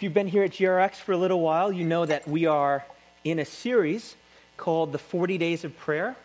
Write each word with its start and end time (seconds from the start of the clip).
If 0.00 0.04
you've 0.04 0.14
been 0.14 0.28
here 0.28 0.44
at 0.44 0.52
GRX 0.52 0.94
for 0.94 1.12
a 1.12 1.16
little 1.18 1.42
while, 1.42 1.70
you 1.70 1.84
know 1.84 2.06
that 2.06 2.26
we 2.26 2.46
are 2.46 2.82
in 3.22 3.38
a 3.38 3.44
series 3.44 4.16
called 4.56 4.92
the 4.92 4.98
40 4.98 5.36
Days 5.36 5.62
of 5.62 5.76
Prayer 5.76 6.16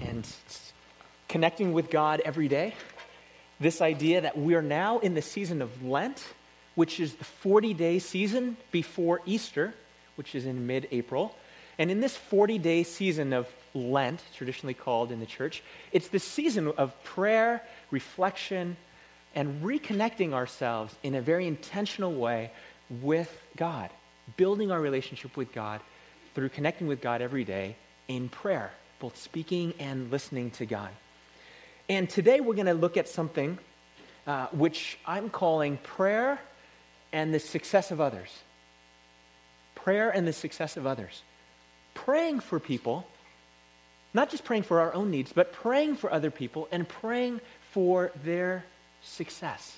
and 0.00 0.24
connecting 1.26 1.72
with 1.72 1.90
God 1.90 2.22
every 2.24 2.46
day. 2.46 2.74
This 3.58 3.80
idea 3.80 4.20
that 4.20 4.38
we 4.38 4.54
are 4.54 4.62
now 4.62 5.00
in 5.00 5.14
the 5.14 5.20
season 5.20 5.62
of 5.62 5.82
Lent, 5.82 6.24
which 6.76 7.00
is 7.00 7.14
the 7.14 7.24
40 7.24 7.74
day 7.74 7.98
season 7.98 8.56
before 8.70 9.20
Easter, 9.26 9.74
which 10.14 10.36
is 10.36 10.46
in 10.46 10.68
mid 10.68 10.86
April. 10.92 11.34
And 11.80 11.90
in 11.90 11.98
this 11.98 12.16
40 12.16 12.58
day 12.58 12.84
season 12.84 13.32
of 13.32 13.48
Lent, 13.74 14.22
traditionally 14.36 14.74
called 14.74 15.10
in 15.10 15.18
the 15.18 15.26
church, 15.26 15.64
it's 15.90 16.06
the 16.06 16.20
season 16.20 16.68
of 16.76 17.02
prayer, 17.02 17.64
reflection, 17.90 18.76
and 19.34 19.60
reconnecting 19.64 20.34
ourselves 20.34 20.94
in 21.02 21.16
a 21.16 21.20
very 21.20 21.48
intentional 21.48 22.14
way 22.14 22.52
with 23.00 23.42
God, 23.56 23.90
building 24.36 24.70
our 24.70 24.80
relationship 24.80 25.36
with 25.36 25.52
God 25.52 25.80
through 26.34 26.50
connecting 26.50 26.86
with 26.86 27.00
God 27.00 27.22
every 27.22 27.44
day 27.44 27.76
in 28.08 28.28
prayer, 28.28 28.70
both 29.00 29.16
speaking 29.16 29.74
and 29.78 30.10
listening 30.10 30.50
to 30.52 30.66
God. 30.66 30.90
And 31.88 32.08
today 32.08 32.40
we're 32.40 32.54
going 32.54 32.66
to 32.66 32.74
look 32.74 32.96
at 32.96 33.08
something 33.08 33.58
uh, 34.26 34.46
which 34.48 34.98
I'm 35.06 35.30
calling 35.30 35.78
prayer 35.78 36.40
and 37.12 37.34
the 37.34 37.40
success 37.40 37.90
of 37.90 38.00
others. 38.00 38.30
Prayer 39.74 40.10
and 40.10 40.26
the 40.26 40.32
success 40.32 40.76
of 40.76 40.86
others. 40.86 41.22
Praying 41.94 42.40
for 42.40 42.60
people, 42.60 43.06
not 44.14 44.30
just 44.30 44.44
praying 44.44 44.62
for 44.62 44.80
our 44.80 44.94
own 44.94 45.10
needs, 45.10 45.32
but 45.32 45.52
praying 45.52 45.96
for 45.96 46.12
other 46.12 46.30
people 46.30 46.68
and 46.70 46.88
praying 46.88 47.40
for 47.72 48.12
their 48.24 48.64
success. 49.02 49.76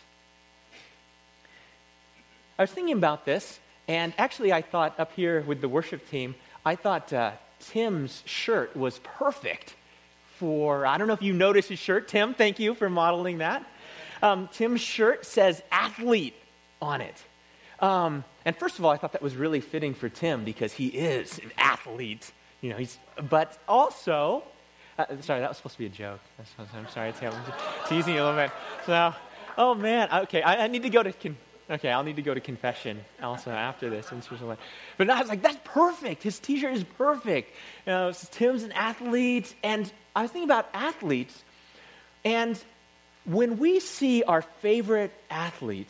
I 2.58 2.62
was 2.62 2.70
thinking 2.70 2.96
about 2.96 3.24
this, 3.24 3.58
and 3.88 4.14
actually, 4.16 4.52
I 4.52 4.62
thought 4.62 4.98
up 5.00 5.12
here 5.12 5.42
with 5.42 5.60
the 5.60 5.68
worship 5.68 6.08
team, 6.08 6.34
I 6.64 6.76
thought 6.76 7.12
uh, 7.12 7.32
Tim's 7.60 8.23
shirt 8.26 8.76
was 8.76 9.01
perfect 9.02 9.74
for, 10.37 10.87
I 10.87 10.98
don't 10.98 11.09
know 11.09 11.14
if 11.14 11.23
you 11.23 11.32
noticed 11.32 11.68
his 11.68 11.79
shirt. 11.79 12.09
Tim, 12.09 12.34
thank 12.34 12.59
you 12.59 12.74
for 12.74 12.88
modeling 12.88 13.38
that. 13.38 13.64
Um, 14.23 14.48
Tim's 14.52 14.80
shirt 14.80 15.26
says 15.26 15.62
athlete 15.70 16.34
on 16.80 17.01
it. 17.01 17.23
Um, 17.80 18.24
and 18.45 18.57
first 18.57 18.79
of 18.79 18.84
all, 18.84 18.90
I 18.90 18.96
thought 18.96 19.12
that 19.12 19.23
was 19.23 19.36
really 19.36 19.60
fitting 19.60 19.95
for 19.95 20.09
Tim 20.09 20.45
because 20.45 20.73
he 20.73 20.86
is 20.86 21.38
an 21.38 21.52
athlete. 21.59 22.32
You 22.60 22.70
know, 22.70 22.76
he's, 22.76 22.98
but 23.29 23.59
also, 23.68 24.45
uh, 24.96 25.07
sorry, 25.20 25.40
that 25.40 25.51
was 25.51 25.57
supposed 25.57 25.74
to 25.74 25.80
be 25.80 25.86
a 25.86 25.90
joke. 25.90 26.20
I'm 26.59 26.88
sorry, 26.88 27.12
Tim. 27.18 27.32
I'm 27.32 27.88
teasing 27.88 28.14
you 28.14 28.23
a 28.23 28.24
little 28.24 28.36
bit. 28.36 28.51
So, 28.86 29.12
oh 29.59 29.74
man, 29.74 30.09
okay, 30.23 30.40
I, 30.40 30.64
I 30.64 30.66
need 30.68 30.82
to 30.84 30.90
go 30.90 31.02
to. 31.02 31.12
Con- 31.12 31.36
Okay, 31.70 31.90
I'll 31.90 32.02
need 32.02 32.16
to 32.16 32.23
go 32.23 32.34
to 32.34 32.40
confession 32.40 33.02
also 33.23 33.51
after 33.51 33.88
this. 33.88 34.10
But 34.98 35.10
I 35.10 35.20
was 35.20 35.29
like, 35.29 35.43
that's 35.43 35.59
perfect. 35.65 36.23
His 36.23 36.38
t 36.38 36.59
shirt 36.59 36.74
is 36.74 36.84
perfect. 36.84 37.52
You 37.87 37.93
know, 37.93 38.12
Tim's 38.32 38.65
an 38.65 38.73
athlete. 38.73 39.54
And 39.62 39.90
I 40.15 40.23
was 40.23 40.30
thinking 40.30 40.48
about 40.48 40.68
athletes. 40.74 41.42
And 42.24 42.62
when 43.24 43.59
we 43.59 43.80
see 43.80 44.23
our 44.24 44.42
favorite 44.42 45.12
athlete 45.30 45.88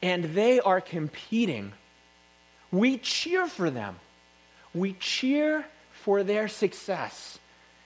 and 0.00 0.24
they 0.24 0.58
are 0.60 0.80
competing, 0.80 1.72
we 2.70 2.96
cheer 2.96 3.46
for 3.46 3.68
them. 3.68 3.96
We 4.74 4.94
cheer 4.94 5.66
for 5.92 6.22
their 6.22 6.48
success. 6.48 7.38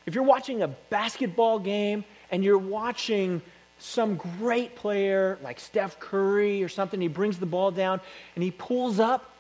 If 0.07 0.15
you're 0.15 0.25
watching 0.25 0.63
a 0.63 0.69
basketball 0.69 1.59
game 1.59 2.05
and 2.31 2.45
you're 2.45 2.59
watching 2.59 3.43
some 3.83 4.17
great 4.17 4.77
player 4.77 5.39
like 5.43 5.59
Steph 5.59 5.99
Curry 5.99 6.63
or 6.63 6.69
something, 6.69 7.01
he 7.01 7.09
brings 7.09 7.39
the 7.39 7.47
ball 7.47 7.71
down 7.71 8.01
and 8.35 8.43
he 8.43 8.51
pulls 8.51 9.01
up 9.01 9.35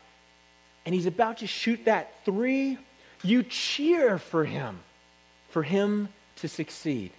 and 0.85 0.95
he's 0.95 1.07
about 1.07 1.39
to 1.39 1.47
shoot 1.47 1.85
that 1.85 2.25
three, 2.25 2.77
you 3.23 3.45
cheer 3.45 4.19
for 4.19 4.45
him, 4.45 4.81
for 5.51 5.63
him 5.63 6.09
to 6.37 6.49
succeed. 6.49 7.13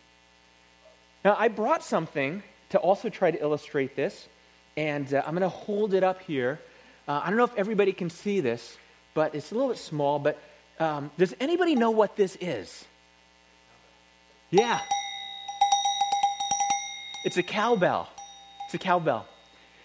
Now, 1.24 1.38
I 1.40 1.48
brought 1.48 1.84
something 1.84 2.44
to 2.72 2.78
also 2.78 3.08
try 3.08 3.32
to 3.32 3.42
illustrate 3.42 3.96
this, 3.96 4.28
and 4.76 5.14
uh, 5.14 5.24
I'm 5.26 5.32
going 5.32 5.44
to 5.44 5.50
hold 5.50 5.94
it 5.94 6.04
up 6.04 6.22
here. 6.24 6.60
Uh, 7.08 7.22
I 7.24 7.30
don't 7.30 7.38
know 7.38 7.46
if 7.46 7.56
everybody 7.56 7.94
can 7.94 8.10
see 8.10 8.42
this, 8.42 8.78
but 9.14 9.34
it's 9.34 9.52
a 9.52 9.56
little 9.56 9.70
bit 9.70 9.78
small. 9.78 10.20
But 10.20 10.38
um, 10.80 11.10
does 11.18 11.34
anybody 11.40 11.76
know 11.76 11.92
what 11.92 12.18
this 12.18 12.38
is? 12.42 12.84
Yeah. 14.52 14.80
It's 17.24 17.38
a 17.38 17.44
cowbell. 17.44 18.10
It's 18.66 18.74
a 18.74 18.78
cowbell. 18.78 19.26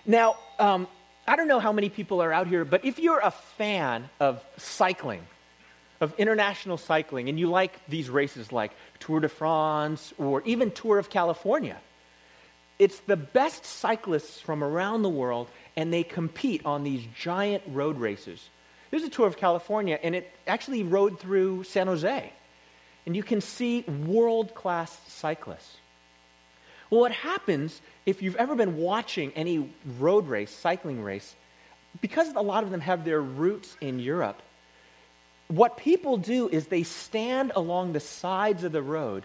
Now, 0.05 0.37
um, 0.59 0.89
I 1.27 1.37
don't 1.37 1.47
know 1.47 1.61
how 1.61 1.73
many 1.73 1.89
people 1.89 2.23
are 2.23 2.33
out 2.33 2.49
here, 2.49 2.65
but 2.65 2.85
if 2.85 2.99
you're 2.99 3.21
a 3.21 3.31
fan 3.31 4.09
of 4.19 4.43
cycling, 4.57 5.23
of 6.01 6.15
international 6.19 6.79
cycling, 6.79 7.29
and 7.29 7.39
you 7.39 7.49
like 7.49 7.79
these 7.89 8.11
races 8.11 8.51
like 8.51 8.73
Tour 8.99 9.21
de 9.21 9.29
France 9.29 10.13
or 10.19 10.43
even 10.43 10.71
Tour 10.71 10.99
of 10.99 11.11
California, 11.11 11.77
it's 12.79 12.99
the 13.01 13.17
best 13.17 13.65
cyclists 13.65 14.41
from 14.41 14.65
around 14.65 15.03
the 15.03 15.09
world, 15.09 15.49
and 15.77 15.93
they 15.93 16.03
compete 16.03 16.65
on 16.65 16.83
these 16.83 17.05
giant 17.17 17.63
road 17.69 17.99
races. 17.99 18.49
There's 18.91 19.03
a 19.03 19.11
Tour 19.11 19.27
of 19.27 19.37
California, 19.37 19.99
and 20.03 20.15
it 20.15 20.31
actually 20.47 20.83
rode 20.83 21.21
through 21.21 21.65
San 21.65 21.87
Jose. 21.89 22.33
And 23.05 23.15
you 23.15 23.23
can 23.23 23.41
see 23.41 23.83
world 23.83 24.55
class 24.55 24.99
cyclists. 25.09 25.77
Well, 26.91 27.01
what 27.01 27.13
happens 27.13 27.81
if 28.07 28.23
you've 28.23 28.37
ever 28.37 28.55
been 28.55 28.77
watching 28.77 29.33
any 29.35 29.71
road 29.99 30.27
race, 30.27 30.51
cycling 30.51 31.03
race, 31.03 31.35
because 32.01 32.33
a 32.35 32.41
lot 32.41 32.65
of 32.65 32.71
them 32.71 32.81
have 32.81 33.05
their 33.05 33.21
roots 33.21 33.77
in 33.81 33.99
Europe, 33.99 34.41
what 35.49 35.77
people 35.77 36.17
do 36.17 36.49
is 36.49 36.67
they 36.67 36.83
stand 36.83 37.53
along 37.57 37.93
the 37.93 38.01
sides 38.01 38.65
of 38.65 38.73
the 38.73 38.83
road, 38.83 39.25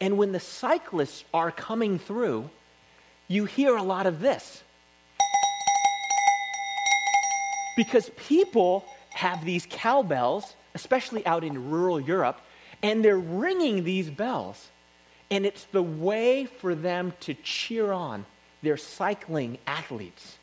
and 0.00 0.16
when 0.16 0.32
the 0.32 0.40
cyclists 0.40 1.24
are 1.32 1.50
coming 1.50 1.98
through, 1.98 2.48
you 3.28 3.44
hear 3.44 3.76
a 3.76 3.82
lot 3.82 4.06
of 4.06 4.20
this. 4.20 4.62
Because 7.76 8.10
people 8.16 8.84
have 9.10 9.44
these 9.44 9.66
cowbells, 9.68 10.54
especially 10.74 11.24
out 11.26 11.44
in 11.44 11.70
rural 11.70 12.00
Europe, 12.00 12.40
and 12.82 13.04
they're 13.04 13.18
ringing 13.18 13.84
these 13.84 14.10
bells. 14.10 14.70
And 15.30 15.46
it's 15.46 15.64
the 15.64 15.82
way 15.82 16.46
for 16.46 16.74
them 16.74 17.12
to 17.20 17.34
cheer 17.34 17.92
on 17.92 18.26
their 18.62 18.76
cycling 18.76 19.58
athletes. 19.66 20.38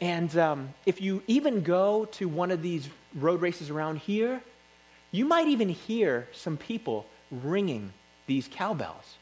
And 0.00 0.36
um, 0.36 0.74
if 0.84 1.00
you 1.00 1.22
even 1.28 1.62
go 1.62 2.06
to 2.12 2.28
one 2.28 2.50
of 2.50 2.62
these 2.62 2.88
road 3.14 3.40
races 3.40 3.70
around 3.70 3.98
here, 3.98 4.42
you 5.12 5.24
might 5.24 5.46
even 5.46 5.68
hear 5.68 6.26
some 6.32 6.56
people 6.56 7.06
ringing 7.30 7.92
these 8.26 8.48
cowbells. 8.50 9.16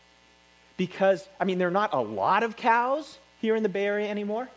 Because, 0.77 1.29
I 1.39 1.45
mean, 1.45 1.59
there 1.59 1.69
are 1.69 1.73
not 1.73 1.93
a 1.93 2.01
lot 2.01 2.43
of 2.43 2.57
cows 2.57 3.19
here 3.41 3.57
in 3.57 3.63
the 3.63 3.69
Bay 3.69 3.85
Area 3.85 4.09
anymore. 4.09 4.49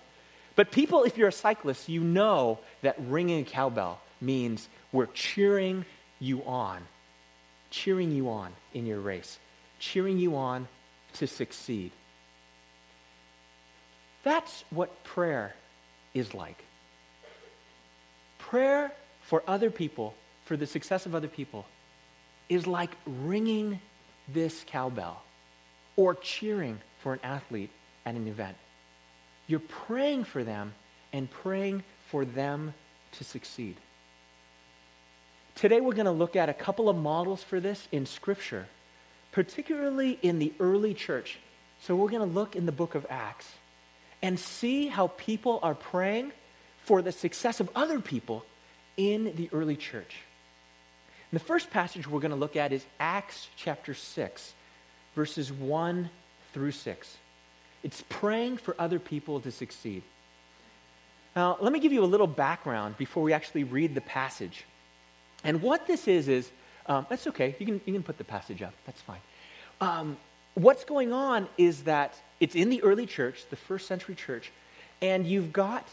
But 0.55 0.71
people, 0.71 1.03
if 1.03 1.17
you're 1.17 1.29
a 1.29 1.33
cyclist, 1.33 1.89
you 1.89 2.01
know 2.01 2.59
that 2.81 2.95
ringing 3.07 3.41
a 3.41 3.45
cowbell 3.45 3.99
means 4.21 4.69
we're 4.93 5.07
cheering 5.07 5.83
you 6.19 6.43
on, 6.45 6.81
cheering 7.71 8.11
you 8.11 8.29
on 8.29 8.53
in 8.73 8.85
your 8.85 9.01
race 9.01 9.39
cheering 9.83 10.17
you 10.17 10.35
on 10.37 10.67
to 11.13 11.27
succeed. 11.27 11.91
That's 14.23 14.63
what 14.69 15.03
prayer 15.03 15.53
is 16.13 16.33
like. 16.33 16.63
Prayer 18.37 18.93
for 19.21 19.43
other 19.45 19.69
people, 19.69 20.13
for 20.45 20.55
the 20.55 20.65
success 20.65 21.05
of 21.05 21.13
other 21.15 21.27
people, 21.27 21.65
is 22.47 22.65
like 22.65 22.91
ringing 23.05 23.79
this 24.29 24.63
cowbell 24.65 25.21
or 25.97 26.15
cheering 26.15 26.79
for 27.01 27.13
an 27.13 27.19
athlete 27.21 27.69
at 28.05 28.15
an 28.15 28.27
event. 28.27 28.55
You're 29.47 29.59
praying 29.59 30.23
for 30.23 30.43
them 30.45 30.73
and 31.11 31.29
praying 31.29 31.83
for 32.09 32.23
them 32.23 32.73
to 33.13 33.23
succeed. 33.25 33.75
Today, 35.55 35.81
we're 35.81 35.93
going 35.93 36.05
to 36.05 36.11
look 36.11 36.35
at 36.35 36.47
a 36.47 36.53
couple 36.53 36.87
of 36.89 36.95
models 36.95 37.43
for 37.43 37.59
this 37.59 37.87
in 37.91 38.05
Scripture 38.05 38.67
particularly 39.33 40.17
in 40.21 40.39
the 40.39 40.53
early 40.59 40.93
church. 40.93 41.39
So 41.81 41.95
we're 41.95 42.09
going 42.09 42.27
to 42.27 42.33
look 42.33 42.55
in 42.55 42.65
the 42.65 42.71
book 42.71 42.95
of 42.95 43.05
Acts 43.09 43.51
and 44.21 44.39
see 44.39 44.87
how 44.87 45.07
people 45.07 45.59
are 45.61 45.75
praying 45.75 46.31
for 46.85 47.01
the 47.01 47.11
success 47.11 47.59
of 47.59 47.69
other 47.75 47.99
people 47.99 48.45
in 48.95 49.35
the 49.35 49.49
early 49.51 49.75
church. 49.75 50.15
And 51.31 51.39
the 51.39 51.43
first 51.43 51.71
passage 51.71 52.07
we're 52.07 52.21
going 52.21 52.31
to 52.31 52.37
look 52.37 52.55
at 52.55 52.71
is 52.71 52.85
Acts 52.99 53.49
chapter 53.57 53.93
6, 53.93 54.53
verses 55.15 55.51
1 55.51 56.09
through 56.53 56.71
6. 56.71 57.17
It's 57.81 58.03
praying 58.07 58.57
for 58.57 58.75
other 58.79 58.99
people 58.99 59.41
to 59.41 59.51
succeed. 59.51 60.03
Now, 61.35 61.57
let 61.59 61.73
me 61.73 61.79
give 61.79 61.91
you 61.91 62.03
a 62.03 62.05
little 62.05 62.27
background 62.27 62.97
before 62.97 63.23
we 63.23 63.33
actually 63.33 63.63
read 63.63 63.95
the 63.95 64.01
passage. 64.01 64.63
And 65.43 65.61
what 65.61 65.87
this 65.87 66.07
is, 66.07 66.29
is 66.29 66.51
um, 66.87 67.05
that's 67.09 67.27
okay. 67.27 67.55
You 67.59 67.65
can, 67.65 67.81
you 67.85 67.93
can 67.93 68.03
put 68.03 68.17
the 68.17 68.23
passage 68.23 68.61
up. 68.61 68.73
That's 68.85 69.01
fine. 69.01 69.21
Um, 69.81 70.17
what's 70.55 70.83
going 70.83 71.13
on 71.13 71.47
is 71.57 71.83
that 71.83 72.15
it's 72.39 72.55
in 72.55 72.69
the 72.69 72.81
early 72.83 73.05
church, 73.05 73.45
the 73.49 73.55
first 73.55 73.87
century 73.87 74.15
church, 74.15 74.51
and 75.01 75.25
you've 75.25 75.53
got 75.53 75.87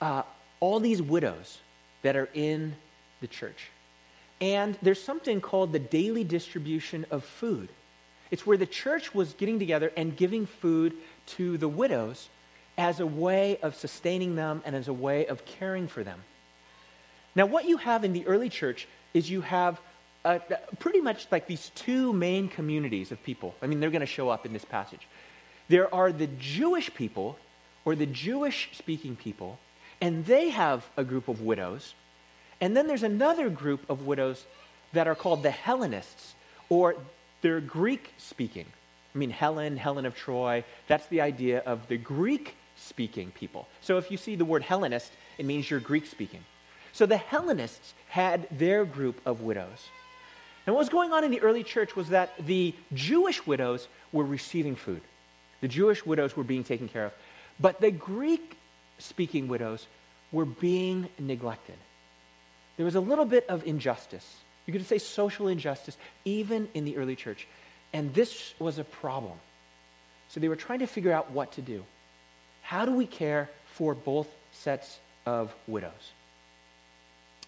uh, 0.00 0.22
all 0.60 0.80
these 0.80 1.02
widows 1.02 1.58
that 2.02 2.16
are 2.16 2.28
in 2.34 2.74
the 3.20 3.26
church. 3.26 3.70
And 4.40 4.78
there's 4.82 5.02
something 5.02 5.40
called 5.40 5.72
the 5.72 5.78
daily 5.78 6.24
distribution 6.24 7.04
of 7.10 7.24
food. 7.24 7.68
It's 8.30 8.46
where 8.46 8.56
the 8.56 8.66
church 8.66 9.14
was 9.14 9.32
getting 9.32 9.58
together 9.58 9.92
and 9.96 10.16
giving 10.16 10.46
food 10.46 10.94
to 11.26 11.58
the 11.58 11.68
widows 11.68 12.28
as 12.76 13.00
a 13.00 13.06
way 13.06 13.58
of 13.62 13.74
sustaining 13.74 14.36
them 14.36 14.62
and 14.64 14.76
as 14.76 14.86
a 14.86 14.92
way 14.92 15.26
of 15.26 15.44
caring 15.44 15.88
for 15.88 16.04
them. 16.04 16.22
Now, 17.34 17.46
what 17.46 17.68
you 17.68 17.78
have 17.78 18.04
in 18.04 18.12
the 18.12 18.26
early 18.26 18.48
church 18.48 18.86
is 19.14 19.28
you 19.30 19.40
have 19.40 19.80
uh, 20.28 20.38
pretty 20.78 21.00
much 21.00 21.26
like 21.30 21.46
these 21.46 21.70
two 21.74 22.12
main 22.12 22.48
communities 22.48 23.12
of 23.12 23.22
people. 23.22 23.54
I 23.62 23.66
mean, 23.66 23.80
they're 23.80 23.90
going 23.90 24.00
to 24.00 24.06
show 24.06 24.28
up 24.28 24.44
in 24.44 24.52
this 24.52 24.64
passage. 24.64 25.08
There 25.68 25.92
are 25.94 26.12
the 26.12 26.26
Jewish 26.38 26.92
people, 26.92 27.38
or 27.86 27.94
the 27.94 28.06
Jewish 28.06 28.68
speaking 28.74 29.16
people, 29.16 29.58
and 30.02 30.26
they 30.26 30.50
have 30.50 30.84
a 30.98 31.04
group 31.04 31.28
of 31.28 31.40
widows. 31.40 31.94
And 32.60 32.76
then 32.76 32.86
there's 32.86 33.02
another 33.02 33.48
group 33.48 33.88
of 33.88 34.06
widows 34.06 34.44
that 34.92 35.08
are 35.08 35.14
called 35.14 35.42
the 35.42 35.50
Hellenists, 35.50 36.34
or 36.68 36.96
they're 37.40 37.60
Greek 37.60 38.12
speaking. 38.18 38.66
I 39.14 39.18
mean, 39.18 39.30
Helen, 39.30 39.78
Helen 39.78 40.04
of 40.04 40.14
Troy, 40.14 40.62
that's 40.88 41.06
the 41.06 41.22
idea 41.22 41.62
of 41.64 41.88
the 41.88 41.96
Greek 41.96 42.54
speaking 42.76 43.30
people. 43.30 43.66
So 43.80 43.96
if 43.96 44.10
you 44.10 44.18
see 44.18 44.36
the 44.36 44.44
word 44.44 44.62
Hellenist, 44.62 45.10
it 45.38 45.46
means 45.46 45.70
you're 45.70 45.80
Greek 45.80 46.04
speaking. 46.04 46.44
So 46.92 47.06
the 47.06 47.16
Hellenists 47.16 47.94
had 48.08 48.46
their 48.50 48.84
group 48.84 49.20
of 49.24 49.40
widows. 49.40 49.88
And 50.68 50.74
what 50.74 50.80
was 50.80 50.90
going 50.90 51.14
on 51.14 51.24
in 51.24 51.30
the 51.30 51.40
early 51.40 51.64
church 51.64 51.96
was 51.96 52.10
that 52.10 52.30
the 52.44 52.74
Jewish 52.92 53.46
widows 53.46 53.88
were 54.12 54.22
receiving 54.22 54.76
food. 54.76 55.00
The 55.62 55.68
Jewish 55.68 56.04
widows 56.04 56.36
were 56.36 56.44
being 56.44 56.62
taken 56.62 56.88
care 56.88 57.06
of. 57.06 57.12
But 57.58 57.80
the 57.80 57.90
Greek 57.90 58.54
speaking 58.98 59.48
widows 59.48 59.86
were 60.30 60.44
being 60.44 61.08
neglected. 61.18 61.76
There 62.76 62.84
was 62.84 62.96
a 62.96 63.00
little 63.00 63.24
bit 63.24 63.48
of 63.48 63.66
injustice. 63.66 64.26
You 64.66 64.74
could 64.74 64.84
say 64.84 64.98
social 64.98 65.48
injustice, 65.48 65.96
even 66.26 66.68
in 66.74 66.84
the 66.84 66.98
early 66.98 67.16
church. 67.16 67.48
And 67.94 68.12
this 68.12 68.52
was 68.58 68.76
a 68.76 68.84
problem. 68.84 69.38
So 70.28 70.38
they 70.38 70.48
were 70.48 70.56
trying 70.56 70.80
to 70.80 70.86
figure 70.86 71.12
out 71.12 71.30
what 71.30 71.52
to 71.52 71.62
do. 71.62 71.82
How 72.60 72.84
do 72.84 72.92
we 72.92 73.06
care 73.06 73.48
for 73.72 73.94
both 73.94 74.28
sets 74.52 74.98
of 75.24 75.50
widows? 75.66 76.12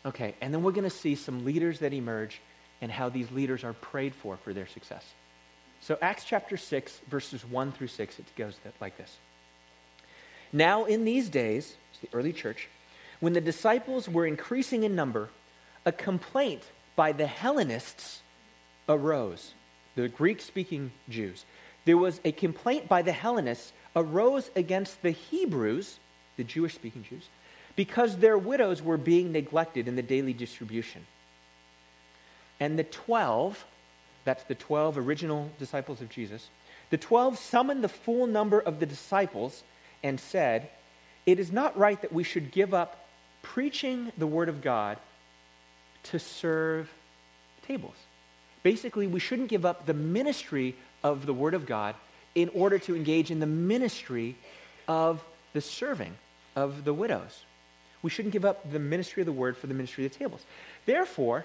Okay, 0.07 0.35
and 0.41 0.55
then 0.55 0.63
we're 0.63 0.73
going 0.73 0.85
to 0.85 0.97
see 0.97 1.17
some 1.17 1.45
leaders 1.45 1.81
that 1.81 1.93
emerge 1.93 2.41
and 2.81 2.91
how 2.91 3.09
these 3.09 3.31
leaders 3.31 3.65
are 3.65 3.73
prayed 3.73 4.15
for 4.15 4.37
for 4.37 4.53
their 4.53 4.67
success. 4.67 5.05
So, 5.81 5.97
Acts 6.03 6.25
chapter 6.25 6.57
6, 6.57 7.01
verses 7.09 7.45
1 7.45 7.73
through 7.73 7.89
6, 7.89 8.19
it 8.19 8.27
goes 8.37 8.55
like 8.81 8.99
this. 8.99 9.17
Now, 10.53 10.85
in 10.85 11.05
these 11.05 11.29
days, 11.29 11.75
it's 11.91 12.01
the 12.01 12.17
early 12.17 12.33
church, 12.33 12.69
when 13.21 13.33
the 13.33 13.41
disciples 13.41 14.09
were 14.09 14.27
increasing 14.27 14.83
in 14.83 14.95
number, 14.95 15.31
a 15.87 15.93
complaint 15.93 16.63
by 16.97 17.13
the 17.13 17.27
Hellenists 17.27 18.21
arose, 18.89 19.55
the 19.95 20.09
Greek 20.09 20.41
speaking 20.41 20.91
Jews. 21.09 21.45
There 21.85 21.97
was 21.97 22.21
a 22.25 22.33
complaint 22.33 22.89
by 22.89 23.03
the 23.03 23.13
Hellenists 23.13 23.73
arose 23.97 24.51
against 24.57 25.01
the 25.03 25.11
Hebrews, 25.11 25.99
the 26.37 26.45
Jewish 26.45 26.75
speaking 26.75 27.05
Jews, 27.09 27.29
because 27.77 28.17
their 28.17 28.37
widows 28.37 28.83
were 28.83 28.99
being 28.99 29.33
neglected 29.33 29.89
in 29.89 29.97
the 29.97 30.03
daily 30.03 30.33
distribution. 30.33 31.07
And 32.61 32.79
the 32.79 32.85
12, 32.85 33.65
that's 34.25 34.45
the 34.45 34.55
12 34.55 34.99
original 34.99 35.51
disciples 35.59 36.01
of 36.01 36.11
Jesus, 36.11 36.49
the 36.91 36.99
12 36.99 37.39
summoned 37.39 37.83
the 37.83 37.89
full 37.89 38.27
number 38.27 38.61
of 38.61 38.79
the 38.79 38.87
disciples 38.87 39.63
and 40.03 40.21
said, 40.21 40.69
It 41.27 41.39
is 41.39 41.51
not 41.51 41.77
right 41.79 42.01
that 42.03 42.13
we 42.13 42.23
should 42.23 42.53
give 42.53 42.75
up 42.75 43.09
preaching 43.43 44.13
the 44.19 44.27
word 44.27 44.49
of 44.49 44.61
God 44.61 44.99
to 46.05 46.19
serve 46.19 46.91
tables. 47.67 47.97
Basically, 48.63 49.07
we 49.07 49.21
shouldn't 49.21 49.49
give 49.49 49.65
up 49.65 49.87
the 49.87 49.95
ministry 49.95 50.77
of 51.03 51.25
the 51.25 51.33
word 51.33 51.55
of 51.55 51.67
God 51.67 51.95
in 52.35 52.51
order 52.51 52.79
to 52.81 52.95
engage 52.95 53.31
in 53.31 53.41
the 53.41 53.47
ministry 53.47 54.37
of 54.87 55.25
the 55.53 55.61
serving 55.61 56.15
of 56.55 56.85
the 56.85 56.93
widows. 56.93 57.45
We 58.03 58.11
shouldn't 58.11 58.33
give 58.33 58.45
up 58.45 58.71
the 58.71 58.79
ministry 58.79 59.23
of 59.23 59.27
the 59.27 59.33
word 59.33 59.57
for 59.57 59.67
the 59.67 59.75
ministry 59.75 60.05
of 60.05 60.13
the 60.13 60.19
tables. 60.19 60.45
Therefore, 60.87 61.45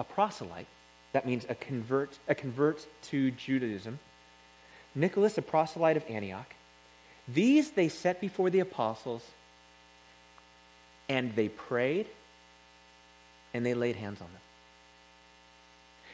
a 0.00 0.04
proselyte, 0.04 0.66
that 1.12 1.26
means 1.26 1.44
a 1.48 1.54
convert, 1.54 2.18
a 2.26 2.34
convert 2.34 2.84
to 3.02 3.30
Judaism. 3.32 4.00
Nicholas, 4.94 5.38
a 5.38 5.42
proselyte 5.42 5.98
of 5.98 6.04
Antioch. 6.08 6.52
These 7.28 7.72
they 7.72 7.88
set 7.88 8.20
before 8.20 8.50
the 8.50 8.60
apostles, 8.60 9.22
and 11.08 11.36
they 11.36 11.48
prayed, 11.48 12.06
and 13.52 13.64
they 13.64 13.74
laid 13.74 13.94
hands 13.94 14.20
on 14.20 14.28
them. 14.28 14.40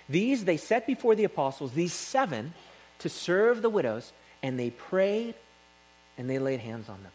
These 0.09 0.45
they 0.45 0.57
set 0.57 0.87
before 0.87 1.15
the 1.15 1.25
apostles, 1.25 1.73
these 1.73 1.93
seven, 1.93 2.53
to 2.99 3.09
serve 3.09 3.63
the 3.63 3.71
widows, 3.71 4.13
and 4.43 4.59
they 4.59 4.71
prayed, 4.71 5.35
and 6.19 6.29
they 6.29 6.39
laid 6.39 6.61
hands 6.61 6.89
on 6.89 7.03
them. 7.03 7.13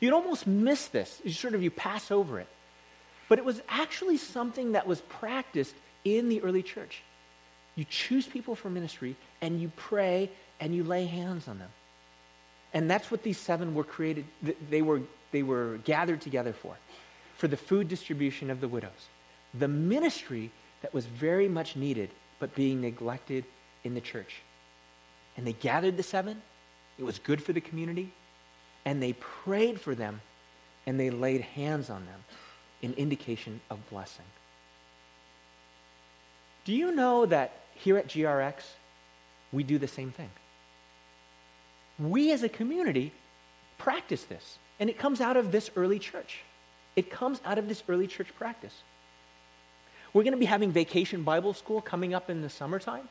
You'd 0.00 0.14
almost 0.14 0.46
miss 0.46 0.86
this. 0.88 1.20
You 1.24 1.32
sort 1.32 1.54
of 1.54 1.62
you 1.62 1.70
pass 1.70 2.10
over 2.10 2.40
it. 2.40 2.48
But 3.28 3.38
it 3.38 3.44
was 3.44 3.62
actually 3.68 4.18
something 4.18 4.72
that 4.72 4.86
was 4.86 5.00
practiced 5.02 5.74
in 6.04 6.28
the 6.28 6.42
early 6.42 6.62
church. 6.62 7.02
You 7.76 7.84
choose 7.88 8.26
people 8.26 8.54
for 8.54 8.70
ministry 8.70 9.16
and 9.40 9.60
you 9.60 9.70
pray 9.76 10.30
and 10.60 10.74
you 10.74 10.84
lay 10.84 11.06
hands 11.06 11.48
on 11.48 11.58
them. 11.58 11.70
And 12.72 12.90
that's 12.90 13.10
what 13.10 13.22
these 13.22 13.38
seven 13.38 13.74
were 13.74 13.84
created, 13.84 14.24
they 14.68 14.82
were, 14.82 15.00
they 15.32 15.42
were 15.42 15.78
gathered 15.84 16.20
together 16.20 16.52
for, 16.52 16.76
for 17.36 17.48
the 17.48 17.56
food 17.56 17.88
distribution 17.88 18.50
of 18.50 18.60
the 18.60 18.68
widows. 18.68 19.08
The 19.54 19.68
ministry 19.68 20.50
that 20.82 20.92
was 20.92 21.06
very 21.06 21.48
much 21.48 21.76
needed, 21.76 22.10
but 22.40 22.54
being 22.54 22.80
neglected 22.80 23.44
in 23.84 23.94
the 23.94 24.00
church. 24.00 24.42
And 25.36 25.46
they 25.46 25.52
gathered 25.52 25.96
the 25.96 26.02
seven. 26.02 26.42
It 26.98 27.04
was 27.04 27.18
good 27.18 27.42
for 27.42 27.52
the 27.52 27.60
community. 27.60 28.12
And 28.84 29.02
they 29.02 29.14
prayed 29.14 29.80
for 29.80 29.94
them 29.94 30.20
and 30.86 31.00
they 31.00 31.10
laid 31.10 31.40
hands 31.40 31.90
on 31.90 32.04
them 32.06 32.20
an 32.84 32.94
indication 32.94 33.60
of 33.70 33.78
blessing. 33.90 34.24
Do 36.64 36.72
you 36.72 36.92
know 36.92 37.26
that 37.26 37.52
here 37.74 37.96
at 37.96 38.08
GRX, 38.08 38.54
we 39.52 39.62
do 39.62 39.78
the 39.78 39.88
same 39.88 40.10
thing? 40.10 40.30
We 41.98 42.32
as 42.32 42.42
a 42.42 42.48
community 42.48 43.12
practice 43.78 44.24
this, 44.24 44.58
and 44.80 44.88
it 44.90 44.98
comes 44.98 45.20
out 45.20 45.36
of 45.36 45.52
this 45.52 45.70
early 45.76 45.98
church. 45.98 46.40
It 46.96 47.10
comes 47.10 47.40
out 47.44 47.58
of 47.58 47.68
this 47.68 47.82
early 47.88 48.06
church 48.06 48.28
practice. 48.36 48.82
We're 50.12 50.22
going 50.22 50.32
to 50.32 50.38
be 50.38 50.46
having 50.46 50.70
vacation 50.70 51.22
Bible 51.22 51.54
school 51.54 51.80
coming 51.80 52.14
up 52.14 52.30
in 52.30 52.40
the 52.40 52.48
summertime. 52.48 53.08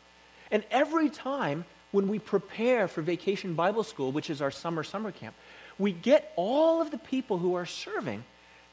And 0.52 0.64
every 0.72 1.10
time 1.10 1.66
when 1.92 2.08
we 2.08 2.18
prepare 2.18 2.88
for 2.88 3.02
vacation 3.02 3.54
Bible 3.54 3.84
school, 3.84 4.12
which 4.12 4.30
is 4.30 4.42
our 4.42 4.52
summer 4.52 4.84
summer 4.84 5.12
camp, 5.12 5.36
we 5.78 5.92
get 5.92 6.32
all 6.36 6.82
of 6.82 6.92
the 6.92 6.98
people 6.98 7.38
who 7.38 7.56
are 7.56 7.66
serving 7.66 8.24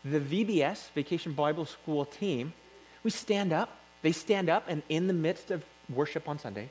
the 0.04 0.20
VBS, 0.20 0.90
Vacation 0.94 1.32
Bible 1.32 1.66
School 1.66 2.04
team, 2.04 2.52
we 3.02 3.10
stand 3.10 3.52
up. 3.52 3.76
They 4.02 4.12
stand 4.12 4.48
up, 4.48 4.64
and 4.68 4.82
in 4.88 5.06
the 5.06 5.12
midst 5.12 5.50
of 5.50 5.64
worship 5.92 6.28
on 6.28 6.38
Sunday, 6.38 6.70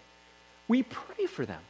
we 0.67 0.83
pray 0.83 1.25
for 1.25 1.45
them. 1.45 1.61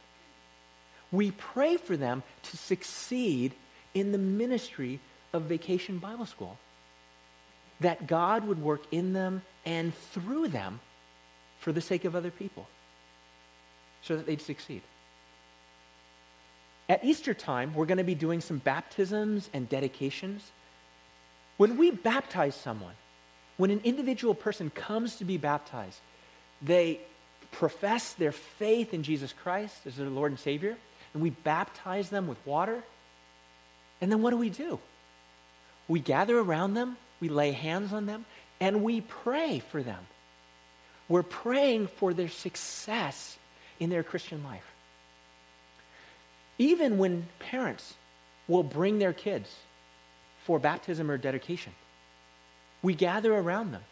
We 1.12 1.32
pray 1.32 1.76
for 1.76 1.96
them 1.96 2.22
to 2.44 2.56
succeed 2.56 3.52
in 3.94 4.12
the 4.12 4.18
ministry 4.18 5.00
of 5.32 5.42
Vacation 5.42 5.98
Bible 5.98 6.26
School. 6.26 6.56
That 7.80 8.06
God 8.06 8.46
would 8.46 8.62
work 8.62 8.82
in 8.90 9.12
them 9.12 9.42
and 9.64 9.94
through 9.94 10.48
them 10.48 10.80
for 11.58 11.72
the 11.72 11.80
sake 11.80 12.04
of 12.04 12.14
other 12.14 12.30
people 12.30 12.66
so 14.02 14.16
that 14.16 14.26
they'd 14.26 14.40
succeed. 14.40 14.82
At 16.88 17.04
Easter 17.04 17.34
time, 17.34 17.74
we're 17.74 17.86
going 17.86 17.98
to 17.98 18.04
be 18.04 18.14
doing 18.14 18.40
some 18.40 18.58
baptisms 18.58 19.48
and 19.52 19.68
dedications. 19.68 20.50
When 21.60 21.76
we 21.76 21.90
baptize 21.90 22.54
someone, 22.54 22.94
when 23.58 23.70
an 23.70 23.82
individual 23.84 24.34
person 24.34 24.70
comes 24.70 25.16
to 25.16 25.26
be 25.26 25.36
baptized, 25.36 26.00
they 26.62 27.00
profess 27.52 28.14
their 28.14 28.32
faith 28.32 28.94
in 28.94 29.02
Jesus 29.02 29.34
Christ 29.42 29.74
as 29.84 29.96
their 29.96 30.08
Lord 30.08 30.32
and 30.32 30.40
Savior, 30.40 30.78
and 31.12 31.22
we 31.22 31.28
baptize 31.28 32.08
them 32.08 32.26
with 32.28 32.38
water. 32.46 32.82
And 34.00 34.10
then 34.10 34.22
what 34.22 34.30
do 34.30 34.38
we 34.38 34.48
do? 34.48 34.78
we 35.86 36.00
gather 36.00 36.38
around 36.38 36.72
them, 36.72 36.96
we 37.20 37.28
lay 37.28 37.52
hands 37.52 37.92
on 37.92 38.06
them, 38.06 38.24
and 38.58 38.82
we 38.82 39.02
pray 39.02 39.58
for 39.58 39.82
them. 39.82 40.06
We're 41.10 41.22
praying 41.22 41.88
for 41.88 42.14
their 42.14 42.30
success 42.30 43.36
in 43.78 43.90
their 43.90 44.02
Christian 44.02 44.42
life. 44.44 44.64
Even 46.56 46.96
when 46.96 47.28
parents 47.38 47.92
will 48.48 48.62
bring 48.62 48.98
their 48.98 49.12
kids 49.12 49.54
for 50.44 50.58
baptism 50.58 51.10
or 51.10 51.18
dedication, 51.18 51.72
we 52.82 52.94
gather 52.94 53.34
around 53.34 53.72
them. 53.72 53.82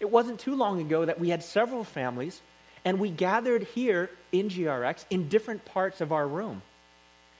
It 0.00 0.10
wasn't 0.10 0.40
too 0.40 0.56
long 0.56 0.80
ago 0.80 1.04
that 1.04 1.20
we 1.20 1.28
had 1.30 1.42
several 1.42 1.84
families, 1.84 2.40
and 2.84 2.98
we 2.98 3.10
gathered 3.10 3.64
here 3.74 4.10
in 4.32 4.48
GRX 4.48 5.04
in 5.10 5.28
different 5.28 5.64
parts 5.64 6.00
of 6.00 6.12
our 6.12 6.26
room. 6.26 6.62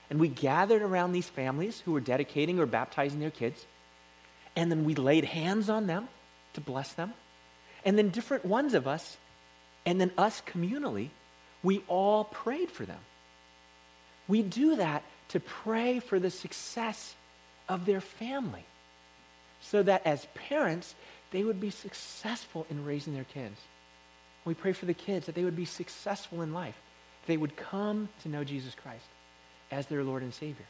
And 0.09 0.19
we 0.19 0.27
gathered 0.27 0.81
around 0.81 1.11
these 1.11 1.27
families 1.27 1.81
who 1.81 1.91
were 1.91 1.99
dedicating 1.99 2.59
or 2.59 2.65
baptizing 2.65 3.19
their 3.19 3.31
kids, 3.31 3.65
and 4.55 4.71
then 4.71 4.85
we 4.85 4.95
laid 4.95 5.25
hands 5.25 5.69
on 5.69 5.87
them 5.87 6.07
to 6.53 6.61
bless 6.61 6.93
them. 6.93 7.13
And 7.83 7.97
then 7.97 8.09
different 8.09 8.45
ones 8.45 8.73
of 8.73 8.87
us, 8.87 9.17
and 9.85 9.99
then 9.99 10.11
us 10.17 10.41
communally, 10.45 11.09
we 11.63 11.83
all 11.87 12.25
prayed 12.25 12.69
for 12.69 12.85
them. 12.85 12.99
We 14.27 14.41
do 14.41 14.77
that 14.77 15.03
to 15.29 15.39
pray 15.39 15.99
for 15.99 16.19
the 16.19 16.29
success 16.29 17.15
of 17.69 17.85
their 17.85 18.01
family 18.01 18.65
so 19.61 19.81
that 19.83 20.05
as 20.05 20.27
parents, 20.33 20.93
they 21.31 21.43
would 21.43 21.59
be 21.59 21.69
successful 21.69 22.65
in 22.69 22.85
raising 22.85 23.13
their 23.13 23.23
kids. 23.23 23.59
We 24.45 24.53
pray 24.53 24.73
for 24.73 24.85
the 24.85 24.93
kids 24.93 25.25
that 25.25 25.35
they 25.35 25.43
would 25.43 25.55
be 25.55 25.65
successful 25.65 26.41
in 26.41 26.53
life. 26.53 26.75
They 27.27 27.37
would 27.37 27.55
come 27.55 28.09
to 28.23 28.29
know 28.29 28.43
Jesus 28.43 28.75
Christ 28.75 29.05
as 29.71 29.87
their 29.87 30.03
Lord 30.03 30.21
and 30.21 30.33
Savior. 30.33 30.65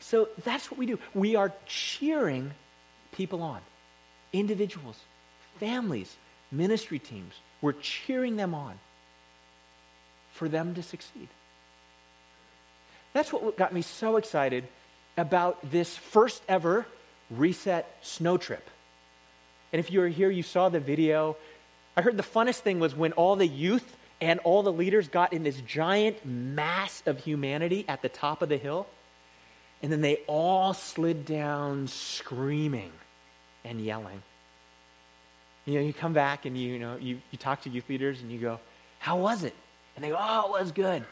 So 0.00 0.28
that's 0.44 0.70
what 0.70 0.78
we 0.78 0.86
do. 0.86 0.98
We 1.14 1.36
are 1.36 1.52
cheering 1.64 2.52
people 3.12 3.42
on 3.42 3.60
individuals, 4.32 4.98
families, 5.58 6.14
ministry 6.52 6.98
teams. 6.98 7.34
We're 7.62 7.72
cheering 7.72 8.36
them 8.36 8.54
on 8.54 8.78
for 10.32 10.48
them 10.48 10.74
to 10.74 10.82
succeed. 10.82 11.28
That's 13.14 13.32
what 13.32 13.56
got 13.56 13.72
me 13.72 13.80
so 13.80 14.16
excited 14.16 14.64
about 15.16 15.70
this 15.70 15.96
first 15.96 16.42
ever 16.48 16.86
Reset 17.30 17.86
Snow 18.02 18.36
Trip. 18.36 18.68
And 19.72 19.80
if 19.80 19.90
you 19.90 20.00
were 20.00 20.08
here, 20.08 20.30
you 20.30 20.42
saw 20.42 20.68
the 20.68 20.80
video. 20.80 21.36
I 21.96 22.02
heard 22.02 22.16
the 22.16 22.22
funnest 22.22 22.60
thing 22.60 22.78
was 22.78 22.94
when 22.94 23.12
all 23.12 23.36
the 23.36 23.46
youth 23.46 23.96
and 24.20 24.40
all 24.40 24.62
the 24.62 24.72
leaders 24.72 25.08
got 25.08 25.32
in 25.32 25.42
this 25.42 25.60
giant 25.60 26.24
mass 26.24 27.02
of 27.06 27.18
humanity 27.18 27.84
at 27.88 28.02
the 28.02 28.08
top 28.08 28.42
of 28.42 28.48
the 28.48 28.56
hill. 28.56 28.86
And 29.82 29.92
then 29.92 30.00
they 30.00 30.16
all 30.26 30.72
slid 30.72 31.26
down 31.26 31.88
screaming 31.88 32.92
and 33.64 33.80
yelling. 33.80 34.22
You 35.66 35.74
know, 35.74 35.80
you 35.80 35.92
come 35.92 36.12
back 36.12 36.46
and 36.46 36.56
you, 36.56 36.74
you 36.74 36.78
know, 36.78 36.96
you, 36.96 37.20
you 37.30 37.38
talk 37.38 37.62
to 37.62 37.70
youth 37.70 37.88
leaders 37.88 38.22
and 38.22 38.30
you 38.30 38.38
go, 38.38 38.60
How 38.98 39.18
was 39.18 39.44
it? 39.44 39.54
And 39.94 40.04
they 40.04 40.10
go, 40.10 40.16
Oh, 40.18 40.54
it 40.56 40.60
was 40.60 40.72
good. 40.72 41.04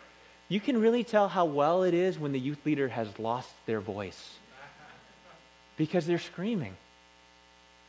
You 0.49 0.61
can 0.61 0.81
really 0.81 1.05
tell 1.05 1.29
how 1.29 1.47
well 1.47 1.83
it 1.85 1.95
is 1.95 2.19
when 2.19 2.33
the 2.33 2.39
youth 2.39 2.65
leader 2.65 2.89
has 2.89 3.19
lost 3.19 3.51
their 3.67 3.81
voice 3.81 4.35
because 5.77 6.07
they're 6.07 6.19
screaming. 6.19 6.77